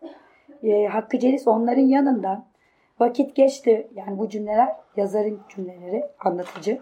[0.64, 2.46] E, Hakkı Celis onların yanından
[3.00, 3.88] vakit geçti.
[3.96, 6.82] Yani bu cümleler yazarın cümleleri anlatıcı.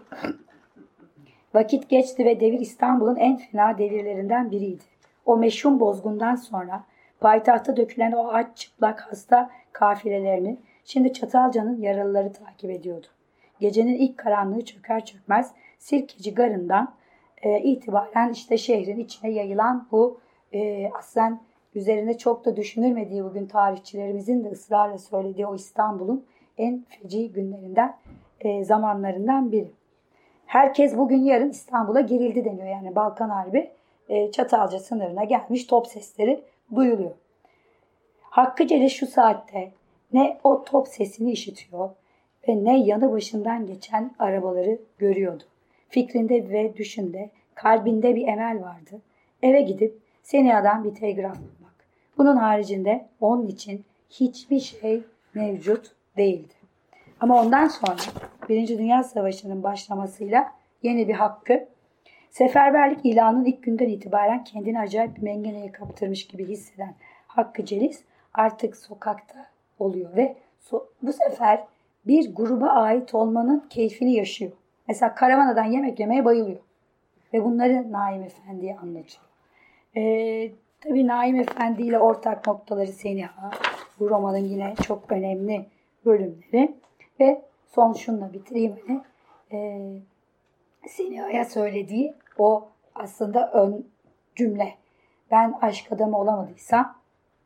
[1.54, 4.84] Vakit geçti ve devir İstanbul'un en fena devirlerinden biriydi.
[5.26, 6.84] O meşhum bozgundan sonra
[7.20, 13.08] payitahta dökülen o aç çıplak hasta kafilelerini şimdi Çatalca'nın yaralıları takip ediyordu.
[13.60, 16.96] Gecenin ilk karanlığı çöker çökmez Sirkeci Garı'ndan
[17.42, 20.20] e, itibaren işte şehrin içine yayılan bu
[20.54, 21.42] e, aslen
[21.76, 26.26] üzerine çok da düşünülmediği bugün tarihçilerimizin de ısrarla söylediği o İstanbul'un
[26.58, 27.98] en feci günlerinden,
[28.40, 29.72] e, zamanlarından biri.
[30.46, 32.68] Herkes bugün yarın İstanbul'a girildi deniyor.
[32.68, 33.72] Yani Balkan Harbi
[34.10, 36.44] e, Çatalca sınırına gelmiş top sesleri
[36.76, 37.12] duyuluyor.
[38.22, 39.72] Hakkı Celil şu saatte
[40.14, 41.90] ne o top sesini işitiyor
[42.48, 45.44] ve ne yanı başından geçen arabaları görüyordu.
[45.90, 49.02] Fikrinde ve düşünde, kalbinde bir emel vardı.
[49.44, 51.76] Eve gidip Seniya'dan bir telgraf bulmak.
[52.18, 55.04] Bunun haricinde onun için hiçbir şey
[55.34, 56.54] mevcut değildi.
[57.20, 57.96] Ama ondan sonra
[58.50, 60.52] Birinci Dünya Savaşı'nın başlamasıyla
[60.84, 61.68] yeni bir hakkı,
[62.30, 66.96] seferberlik ilanının ilk günden itibaren kendini acayip bir mengeneye kaptırmış gibi hisseden
[67.28, 68.04] Hakkı Celis
[68.34, 69.51] artık sokakta
[69.82, 70.36] oluyor ve
[71.02, 71.64] bu sefer
[72.08, 74.52] bir gruba ait olmanın keyfini yaşıyor.
[74.88, 76.60] Mesela karavanadan yemek yemeye bayılıyor.
[77.34, 79.24] Ve bunları Naim Efendi'ye anlatıyor.
[79.98, 80.52] Ee,
[80.82, 83.52] tabii Naim Efendi ile ortak noktaları Seniha.
[84.00, 85.66] Bu romanın yine çok önemli
[86.06, 86.76] bölümleri.
[87.20, 88.76] Ve son şunla bitireyim.
[88.88, 89.02] Hani,
[89.52, 93.88] e, Seniha'ya söylediği o aslında ön
[94.36, 94.74] cümle.
[95.32, 96.96] Ben aşk adamı olamadıysam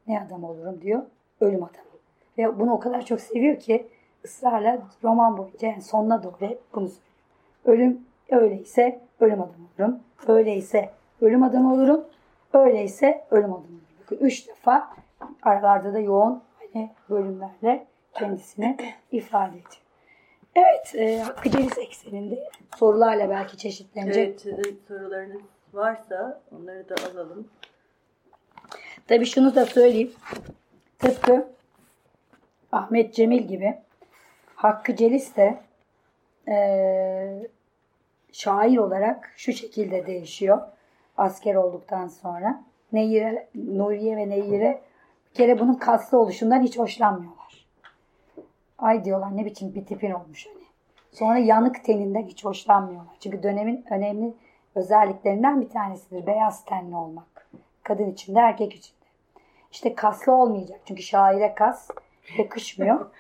[0.07, 1.03] ne adam olurum diyor.
[1.41, 1.84] Ölüm adamı.
[2.38, 3.88] Ve bunu o kadar çok seviyor ki
[4.25, 7.05] ısrarla roman boyunca yani sonuna doğru hep bunu söylüyor.
[7.65, 9.99] Ölüm öyleyse ölüm adamı olurum.
[10.27, 10.89] Öyleyse
[11.21, 12.05] ölüm adamı olurum.
[12.53, 13.81] Öyleyse ölüm adamı olurum.
[14.01, 14.89] Bakın üç defa
[15.41, 18.77] aralarda da yoğun hani bölümlerle kendisini
[19.11, 19.81] ifade ediyor.
[20.55, 24.45] Evet, e, Hakkı Celis ekseninde sorularla belki çeşitlenecek.
[24.45, 25.41] Evet, sorularınız
[25.73, 27.47] varsa onları da alalım.
[29.07, 30.11] Tabii şunu da söyleyeyim.
[30.99, 31.47] Tıpkı
[32.76, 33.76] Ahmet Cemil gibi
[34.55, 35.57] Hakkı Celis de
[36.47, 37.47] eee,
[38.32, 40.61] şair olarak şu şekilde değişiyor
[41.17, 42.63] asker olduktan sonra.
[42.93, 44.82] Neyire, Nuriye ve Neyire
[45.30, 47.65] bir kere bunun kaslı oluşundan hiç hoşlanmıyorlar.
[48.78, 50.65] Ay diyorlar ne biçim bir tipin olmuş hani.
[51.11, 53.15] Sonra yanık teninden hiç hoşlanmıyorlar.
[53.19, 54.34] Çünkü dönemin önemli
[54.76, 57.47] özelliklerinden bir tanesidir beyaz tenli olmak.
[57.84, 59.05] Kadın içinde erkek içinde.
[59.71, 60.80] İşte kaslı olmayacak.
[60.86, 61.89] Çünkü şaire kas
[62.38, 63.11] yakışmıyor.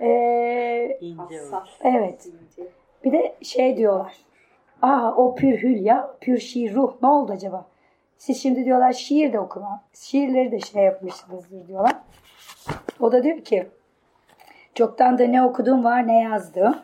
[0.00, 0.98] Ee.
[1.16, 1.68] Hassas.
[1.84, 2.28] Evet.
[3.04, 4.16] bir de şey diyorlar.
[4.82, 6.94] Aa o pür hülya, pür şiir ruh.
[7.02, 7.66] Ne oldu acaba?
[8.18, 9.84] Siz şimdi diyorlar şiir de okuma.
[9.94, 11.96] Şiirleri de şey yapmışsınızdır diyorlar.
[13.00, 13.66] O da diyor ki
[14.74, 16.76] çoktan da ne okudum var ne yazdım.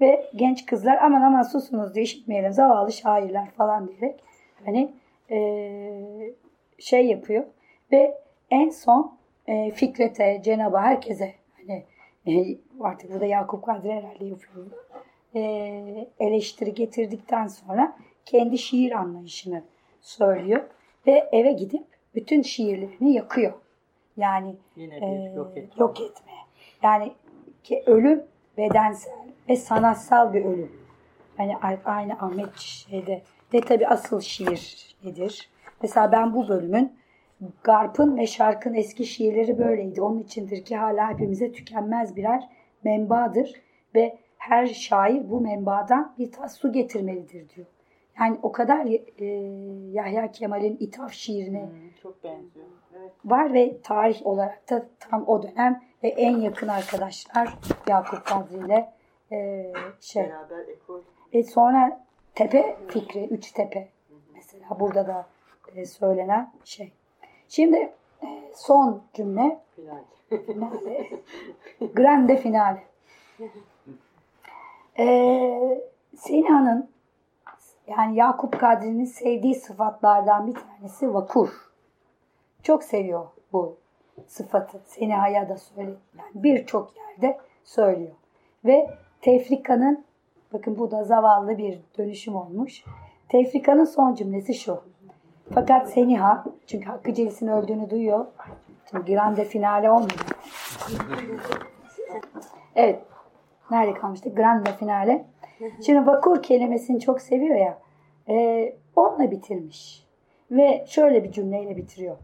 [0.00, 4.20] Ve genç kızlar aman aman susunuz diye işitmeyelim zavallı şairler falan diyerek
[4.64, 4.92] hani
[5.30, 6.34] eee,
[6.78, 7.44] şey yapıyor.
[7.92, 8.18] Ve
[8.50, 9.16] en son
[9.48, 11.84] e, Fikret'e, Cenab'a herkese hani
[12.26, 14.66] e, artık burada Yakup Kadri herhalde yapıyor.
[15.34, 15.40] E,
[16.20, 19.62] eleştiri getirdikten sonra kendi şiir anlayışını
[20.00, 20.62] söylüyor.
[21.06, 21.84] Ve eve gidip
[22.14, 23.52] bütün şiirlerini yakıyor.
[24.16, 25.74] Yani Yine e, bir yok etme.
[25.78, 26.32] yok etme.
[26.82, 27.12] Yani
[27.62, 28.24] ki ölüm
[28.58, 29.12] bedensel
[29.48, 30.72] ve sanatsal bir ölüm.
[31.36, 33.22] Hani aynı Ahmet şeyde
[33.54, 35.50] ve tabi asıl şiir nedir?
[35.82, 36.96] Mesela ben bu bölümün
[37.64, 40.02] Garp'ın ve Şark'ın eski şiirleri böyleydi.
[40.02, 42.48] Onun içindir ki hala hepimize tükenmez birer
[42.84, 43.62] menbadır
[43.94, 47.66] ve her şair bu menbadan bir tas su getirmelidir diyor.
[48.20, 48.86] Yani o kadar
[49.18, 49.24] e,
[49.92, 52.66] Yahya Kemal'in ithaf şiirine hmm, çok benziyor.
[52.98, 53.12] Evet.
[53.24, 57.54] var ve tarih olarak da tam o dönem ve en yakın arkadaşlar
[57.88, 58.92] Yakup Kadri ile
[59.32, 60.22] e, şey.
[60.22, 61.00] Beraber ekol.
[61.34, 63.88] Ve sonra tepe fikri, üç tepe
[64.34, 65.26] mesela burada da
[65.74, 66.92] e, söylenen şey.
[67.48, 67.92] Şimdi
[68.22, 69.60] e, son cümle.
[69.76, 71.10] Finale.
[71.94, 72.82] Grande finale.
[74.98, 75.84] Ee,
[76.16, 76.90] Sena'nın
[77.86, 81.48] yani Yakup Kadri'nin sevdiği sıfatlardan bir tanesi vakur.
[82.62, 83.76] Çok seviyor bu
[84.26, 84.80] sıfatı.
[84.84, 85.96] Sena'ya da söyledi.
[86.18, 88.14] Yani birçok yerde söylüyor.
[88.64, 88.90] Ve
[89.20, 90.04] tefrikanın
[90.52, 92.84] bakın bu da zavallı bir dönüşüm olmuş.
[93.28, 94.82] Tefrikanın son cümlesi şu.
[95.54, 98.26] Fakat Seniha çünkü Hakkı Celis'in öldüğünü duyuyor.
[98.90, 100.12] Şimdi grande finale olmadı.
[102.76, 103.02] Evet.
[103.70, 104.36] Nerede kalmıştık?
[104.36, 105.26] Grande finale.
[105.86, 107.78] Şimdi vakur kelimesini çok seviyor ya.
[108.28, 110.06] E, onunla bitirmiş.
[110.50, 112.16] Ve şöyle bir cümleyle bitiriyor.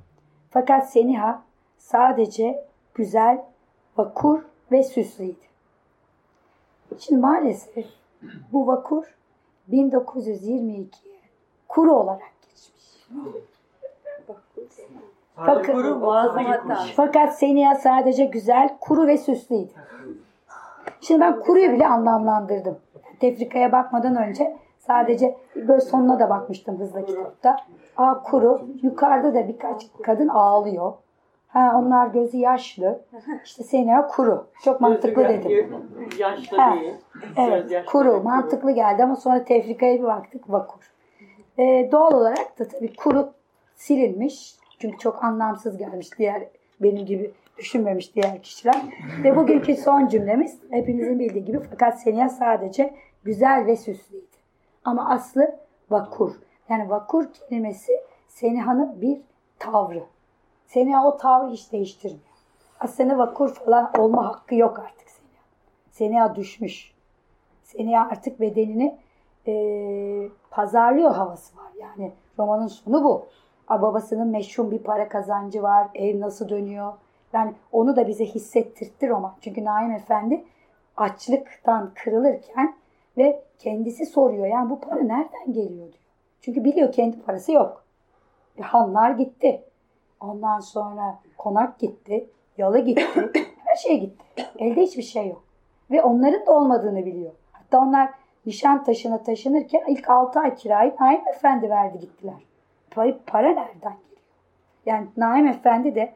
[0.50, 1.42] Fakat Seniha
[1.78, 2.64] sadece
[2.94, 3.44] güzel,
[3.96, 4.42] vakur
[4.72, 5.36] ve süslüydü.
[6.98, 7.86] Şimdi maalesef
[8.52, 9.04] bu vakur
[9.70, 11.18] 1922'ye
[11.68, 12.32] kuru olarak.
[15.36, 16.44] Fakat, kuru muazzam
[16.96, 19.72] Fakat Seniha sadece güzel, kuru ve süslüydü.
[21.00, 22.78] Şimdi ben kuruyu bile anlamlandırdım.
[23.20, 27.56] Tefrikaya bakmadan önce sadece böyle sonuna da bakmıştım hızlı kitapta.
[27.96, 28.66] Aa kuru.
[28.82, 30.92] Yukarıda da birkaç kadın ağlıyor.
[31.48, 33.00] Ha onlar gözü yaşlı.
[33.44, 34.46] İşte Sena kuru.
[34.64, 35.68] Çok mantıklı dedim.
[36.18, 36.94] Yaşlı ha, değil.
[37.36, 37.86] Evet.
[37.86, 38.22] Kuru.
[38.22, 40.92] Mantıklı geldi ama sonra tefrikaya bir baktık vakur.
[41.58, 43.32] Ee, doğal olarak da tabii kuru
[43.74, 44.56] silinmiş.
[44.78, 46.42] Çünkü çok anlamsız gelmiş diğer
[46.80, 48.82] benim gibi düşünmemiş diğer kişiler.
[49.24, 52.94] Ve bugünkü son cümlemiz hepinizin bildiği gibi fakat Seniha sadece
[53.24, 54.26] güzel ve süslüydü.
[54.84, 55.56] Ama aslı
[55.90, 56.32] vakur.
[56.68, 57.92] Yani vakur kelimesi
[58.28, 59.20] Seniha'nın bir
[59.58, 60.02] tavrı.
[60.66, 62.22] Seniha o tavrı hiç değiştirmiyor.
[62.80, 65.42] Aslında vakur falan olma hakkı yok artık Seniha.
[65.90, 66.92] Seniha düşmüş.
[67.62, 68.98] Seniha artık bedenini
[69.46, 69.52] e,
[70.52, 71.72] pazarlıyor havası var.
[71.80, 73.26] Yani romanın sonu bu.
[73.70, 75.88] Babasının meşhur bir para kazancı var.
[75.94, 76.92] Ev nasıl dönüyor?
[77.32, 79.34] Yani onu da bize hissettirtti roman.
[79.40, 80.44] Çünkü Naim Efendi
[80.96, 82.74] açlıktan kırılırken
[83.18, 84.46] ve kendisi soruyor.
[84.46, 86.04] Yani bu para nereden geliyor diyor.
[86.40, 87.84] Çünkü biliyor kendi parası yok.
[88.58, 89.62] E, hanlar gitti.
[90.20, 92.30] Ondan sonra konak gitti.
[92.58, 93.30] Yalı gitti.
[93.64, 94.46] Her şey gitti.
[94.58, 95.44] Elde hiçbir şey yok.
[95.90, 97.32] Ve onların da olmadığını biliyor.
[97.52, 98.10] Hatta onlar
[98.46, 102.34] nişan taşına taşınırken ilk 6 ay kirayı Naim Efendi verdi gittiler.
[103.26, 104.22] Para nereden geliyor?
[104.86, 106.14] Yani Naim Efendi de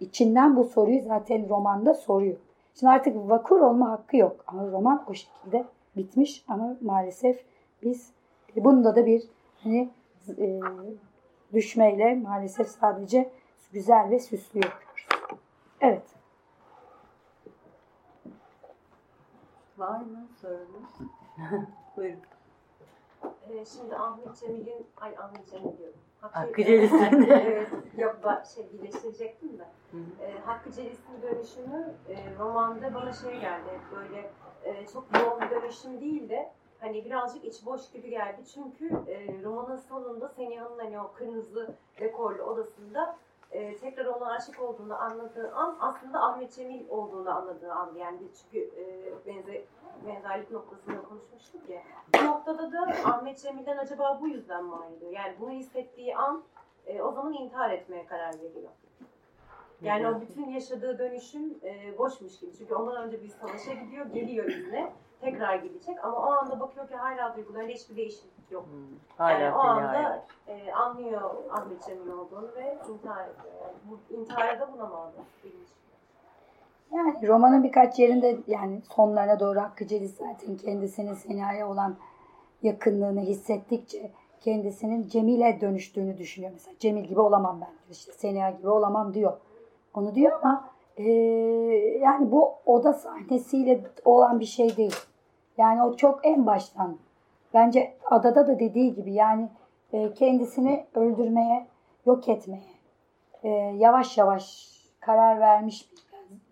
[0.00, 2.36] içinden bu soruyu zaten romanda soruyor.
[2.74, 4.44] Şimdi artık vakur olma hakkı yok.
[4.46, 5.64] Ama roman o şekilde
[5.96, 7.44] bitmiş ama maalesef
[7.82, 8.12] biz
[8.56, 9.22] bunda da bir
[9.62, 9.90] hani
[10.38, 10.60] e,
[11.52, 13.30] düşmeyle maalesef sadece
[13.72, 15.06] güzel ve süslü yapıyoruz.
[15.80, 16.02] Evet.
[19.78, 21.19] Var mı sorunuz?
[21.96, 22.20] Buyurun.
[23.50, 25.98] Ee, şimdi Ahmet Cemil'in, ay Ahmet Cemil diyorum.
[26.20, 27.22] Hakkı Celis'in.
[27.30, 27.68] evet,
[27.98, 28.16] yok
[28.54, 29.64] şey birleştirecektim de.
[30.24, 33.70] E, Hakkı Celis'in dönüşümü e, romanda bana şey geldi.
[33.96, 34.30] Böyle
[34.64, 38.40] e, çok yoğun bir dönüşüm değil de hani birazcık iç boş gibi geldi.
[38.54, 43.16] Çünkü e, romanın sonunda Seniha'nın hani o kırmızı dekorlu odasında
[43.52, 48.58] e, tekrar ona aşık olduğunu anladığı an aslında Ahmet Cemil olduğunu anladığı an yani çünkü
[48.58, 49.64] e, benze,
[50.06, 51.82] benzerlik noktasında konuşmuştuk ya.
[52.20, 55.12] Bu noktada da Ahmet Cemil'den acaba bu yüzden mi ayrılıyor?
[55.12, 56.42] Yani bunu hissettiği an
[56.86, 58.70] e, o zaman intihar etmeye karar veriyor.
[59.82, 62.52] Yani o bütün yaşadığı dönüşüm e, boşmuş gibi.
[62.58, 66.04] Çünkü ondan önce bir savaşa gidiyor, geliyor izne, tekrar gidecek.
[66.04, 68.64] Ama o anda bakıyor ki hala duygularında hiçbir değişiklik yok.
[68.64, 71.30] Hmm, hala yani o anda e, anlıyor
[71.86, 73.54] Cemil olduğunu ve intihar ediyor.
[73.62, 75.12] Yani bu intihara da buna bağlı.
[76.92, 81.96] Yani romanın birkaç yerinde yani sonlarına doğru Hakkı Celis zaten kendisinin Sena'ya olan
[82.62, 86.52] yakınlığını hissettikçe kendisinin Cemil'e dönüştüğünü düşünüyor.
[86.52, 87.90] Mesela Cemil gibi olamam ben diyor.
[87.90, 89.32] İşte Sena gibi olamam diyor.
[89.94, 91.12] Onu diyor ama e,
[92.00, 94.96] yani bu oda sahnesiyle olan bir şey değil.
[95.58, 96.98] Yani o çok en baştan
[97.54, 99.48] bence adada da dediği gibi yani
[99.92, 101.66] e, kendisini öldürmeye,
[102.06, 102.80] yok etmeye
[103.42, 104.70] e, yavaş yavaş
[105.00, 105.90] karar vermiş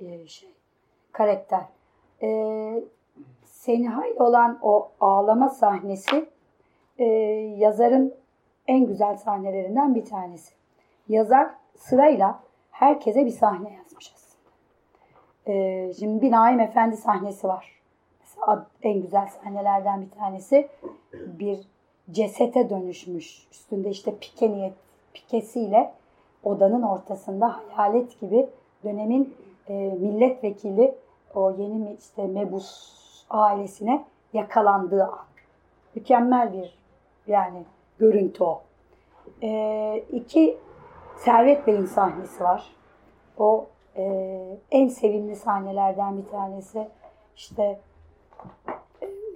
[0.01, 0.51] bir e, şey
[1.13, 1.65] karakter.
[2.23, 2.83] e,
[3.45, 6.29] Seniha ile olan o ağlama sahnesi
[7.57, 8.15] yazarın
[8.67, 10.55] en güzel sahnelerinden bir tanesi.
[11.09, 12.41] Yazar sırayla
[12.71, 14.49] herkese bir sahne yazmış aslında.
[15.95, 17.78] Şimdi bir Naim Efendi sahnesi var.
[18.83, 20.69] En güzel sahnelerden bir tanesi
[21.13, 21.61] bir
[22.11, 23.49] cesete dönüşmüş.
[23.53, 24.75] Üstünde işte pike niyet,
[25.15, 25.93] pikesiyle
[26.45, 28.47] odanın ortasında hayalet gibi
[28.85, 29.37] dönemin
[29.69, 30.95] e, milletvekili
[31.35, 32.99] o yeni işte mebus
[33.31, 35.25] ailesine yakalandığı an.
[35.95, 36.79] Mükemmel bir
[37.27, 37.65] yani
[37.99, 38.63] görüntü o.
[39.43, 40.59] E, iki
[41.17, 42.75] Servet Bey'in sahnesi var.
[43.39, 43.67] O
[43.97, 44.05] e,
[44.71, 46.89] en sevimli sahnelerden bir tanesi.
[47.37, 47.81] İşte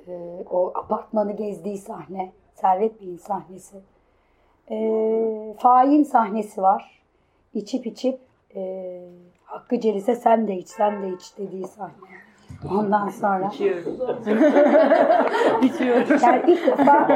[0.08, 2.32] e, o apartmanı gezdiği sahne.
[2.54, 3.76] Servet Bey'in sahnesi.
[4.70, 4.76] E,
[5.58, 7.02] fain sahnesi var.
[7.54, 8.20] İçip içip
[8.56, 9.02] e,
[9.44, 11.92] Hakkı Celis'e sen de iç, sen de iç dediği sahne.
[12.70, 13.48] Ondan sonra.
[13.48, 13.86] İçiyoruz.
[15.62, 16.22] İçiyoruz.
[16.22, 17.08] Yani ilk defa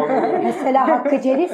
[0.43, 1.53] mesela Hakkı Celis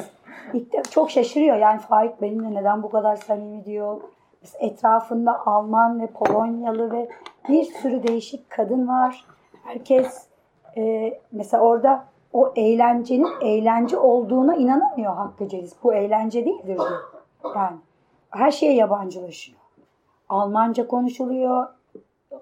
[0.53, 1.57] ilk çok şaşırıyor.
[1.57, 4.01] Yani Faik benimle neden bu kadar samimi diyor.
[4.59, 7.09] Etrafında Alman ve Polonyalı ve
[7.49, 9.25] bir sürü değişik kadın var.
[9.63, 10.27] Herkes
[10.77, 15.73] e, mesela orada o eğlencenin eğlence olduğuna inanamıyor Hakkı Celis.
[15.83, 17.01] Bu eğlence değildir diyor.
[17.55, 17.77] Yani
[18.29, 19.59] her şeye yabancılaşıyor.
[20.29, 21.67] Almanca konuşuluyor,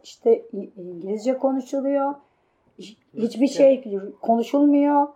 [0.04, 0.46] işte
[0.78, 2.14] İngilizce konuşuluyor,
[3.14, 5.08] hiçbir şey konuşulmuyor.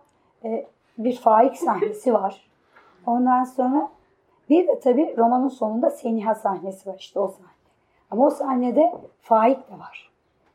[0.44, 0.66] E,
[0.98, 2.46] bir faik sahnesi var.
[3.06, 3.88] Ondan sonra
[4.50, 7.46] bir de tabii romanın sonunda Seniha sahnesi var işte o sahne.
[8.10, 10.10] Ama o sahnede faik de var.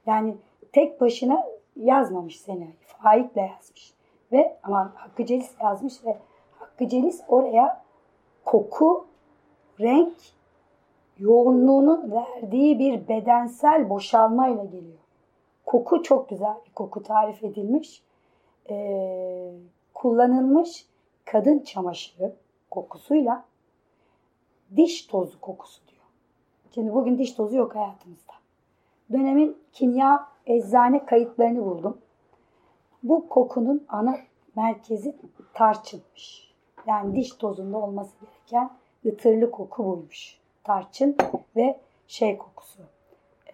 [0.06, 0.36] Yani
[0.72, 2.74] tek başına yazmamış Seniha'yı.
[3.03, 3.93] Faikle yazmış.
[4.32, 6.17] Ve ama Hakkı Celis yazmış ve
[6.59, 7.84] Hakkı Celis oraya
[8.45, 9.05] koku,
[9.80, 10.13] renk
[11.19, 14.97] yoğunluğunun verdiği bir bedensel boşalmayla geliyor.
[15.65, 18.03] Koku çok güzel bir koku tarif edilmiş.
[18.69, 19.51] Ee,
[19.93, 20.86] kullanılmış
[21.26, 22.36] kadın çamaşırı
[22.72, 23.43] kokusuyla
[24.76, 26.01] diş tozu kokusu diyor.
[26.74, 28.34] Şimdi bugün diş tozu yok hayatımızda.
[29.11, 31.97] Dönemin kimya eczane kayıtlarını buldum.
[33.04, 34.18] Bu kokunun ana
[34.56, 35.16] merkezi
[35.54, 36.52] tarçınmış.
[36.88, 38.70] Yani diş tozunda olması gereken
[39.06, 41.16] ıtırlı koku buymuş tarçın
[41.56, 42.82] ve şey kokusu.
[43.47, 43.54] E,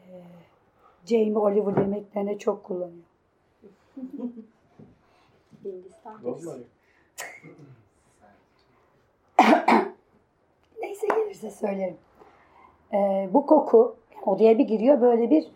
[1.06, 3.04] Jamie Oliver yemeklerine çok kullanıyor.
[10.82, 11.98] Neyse gelirse söylerim.
[12.93, 13.95] E, bu koku
[14.26, 15.48] odaya bir giriyor böyle bir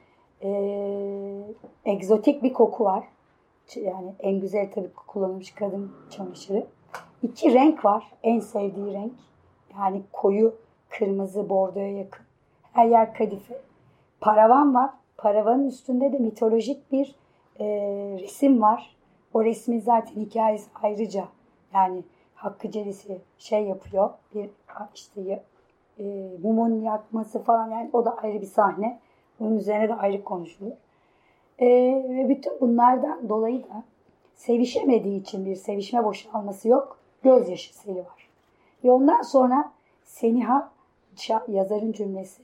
[0.44, 0.52] e,
[1.86, 3.04] egzotik bir koku var.
[3.76, 6.68] Yani en güzel tabii kullanılmış kadın çamaşırı.
[7.24, 8.12] İki renk var.
[8.24, 9.14] En sevdiği renk.
[9.78, 10.56] Yani koyu
[10.92, 12.26] Kırmızı, bordoya yakın.
[12.74, 13.62] Her yer kadife.
[14.22, 14.90] Paravan var.
[15.18, 17.16] Paravanın üstünde de mitolojik bir
[17.60, 17.66] e,
[18.22, 18.96] resim var.
[19.34, 21.28] O resmin zaten hikayesi ayrıca.
[21.74, 22.04] Yani
[22.36, 24.10] Hakkı Celisi şey yapıyor.
[24.36, 24.50] Bir
[24.96, 25.44] işte
[26.00, 26.04] e,
[26.44, 29.00] mumun yakması falan yani o da ayrı bir sahne.
[29.42, 30.72] Bunun üzerine de ayrı konuşulur.
[31.60, 31.68] E,
[32.10, 33.84] ve bütün bunlardan dolayı da
[34.36, 36.98] sevişemediği için bir sevişme boşalması yok.
[37.24, 38.30] Gözyaşı seli var.
[38.84, 39.72] Ve ondan sonra
[40.04, 40.72] Seniha
[41.48, 42.42] yazarın cümlesi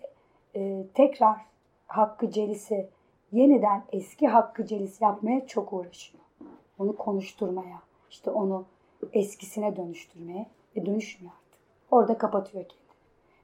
[0.56, 1.38] e, tekrar
[1.88, 2.90] Hakkı Celis'i
[3.32, 6.24] yeniden eski Hakkı Celis yapmaya çok uğraşıyor.
[6.80, 8.66] Onu konuşturmaya, işte onu
[9.14, 10.46] eskisine dönüştürmeye
[10.76, 11.60] ve dönüşmüyor artık.
[11.92, 12.88] Orada kapatıyor kendini.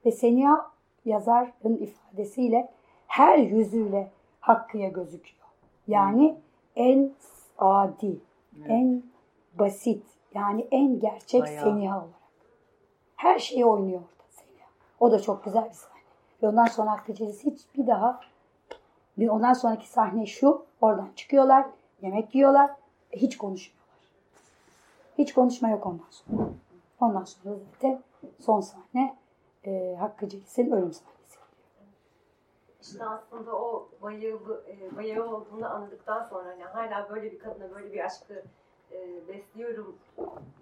[0.06, 0.72] Ve Seniha
[1.06, 2.70] yazarın ifadesiyle
[3.14, 5.48] her yüzüyle Hakkı'ya gözüküyor.
[5.88, 6.38] Yani
[6.76, 7.12] en
[7.58, 8.20] adi,
[8.58, 8.70] evet.
[8.70, 9.04] en
[9.60, 10.06] basit,
[10.36, 11.64] yani en gerçek Bayağı.
[11.64, 12.14] Seniha olarak.
[13.16, 14.02] Her şeyi oynuyor.
[15.00, 16.02] O da çok güzel bir sahne.
[16.44, 18.20] Ve ondan sonra Hakkı hiç bir daha
[19.18, 20.66] bir ondan sonraki sahne şu.
[20.82, 21.66] Oradan çıkıyorlar.
[22.02, 22.72] Yemek yiyorlar.
[23.12, 23.98] Hiç konuşmuyorlar.
[25.18, 26.50] Hiç konuşma yok ondan sonra.
[27.02, 28.02] Ondan sonra zaten
[28.40, 29.16] son sahne
[29.66, 31.13] e, Hakkı Celis'in ölüm sahnesi.
[32.84, 37.94] İşte aslında o bayağı, e, bayağı olduğunu anladıktan sonra hani hala böyle bir kadına böyle
[37.94, 38.44] bir aşkı
[38.92, 39.96] e, besliyorum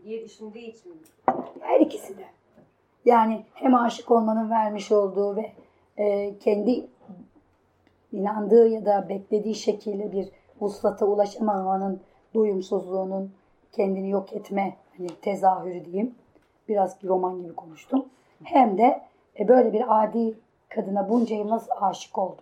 [0.04, 1.02] diye düşündüğü için.
[1.60, 2.26] Her ikisi de.
[3.06, 5.52] Yani hem aşık olmanın vermiş olduğu ve
[5.98, 6.88] e, kendi
[8.12, 10.30] inandığı ya da beklediği şekilde bir
[10.62, 12.02] vuslata ulaşamamanın
[12.34, 13.32] doyumsuzluğunun
[13.72, 16.16] kendini yok etme hani tezahürü diyeyim.
[16.68, 18.06] Biraz bir roman gibi konuştum.
[18.44, 19.02] Hem de
[19.40, 20.38] e, böyle bir adi
[20.76, 22.42] kadına bunca yıl nasıl aşık oldu.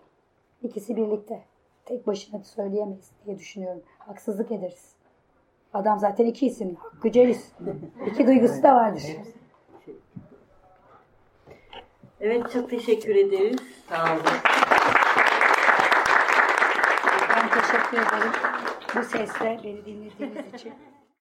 [0.63, 1.41] İkisi birlikte.
[1.85, 3.81] Tek başına söyleyemeyiz diye düşünüyorum.
[3.99, 4.95] Haksızlık ederiz.
[5.73, 6.75] Adam zaten iki isim.
[6.75, 7.51] Hakkı Celis.
[8.11, 9.03] İki duygusu da vardır.
[12.21, 13.59] Evet çok teşekkür ederiz.
[13.89, 14.23] Sağ olun.
[17.29, 18.31] Ben teşekkür ederim
[18.95, 20.73] bu sesle beni dinlediğiniz için.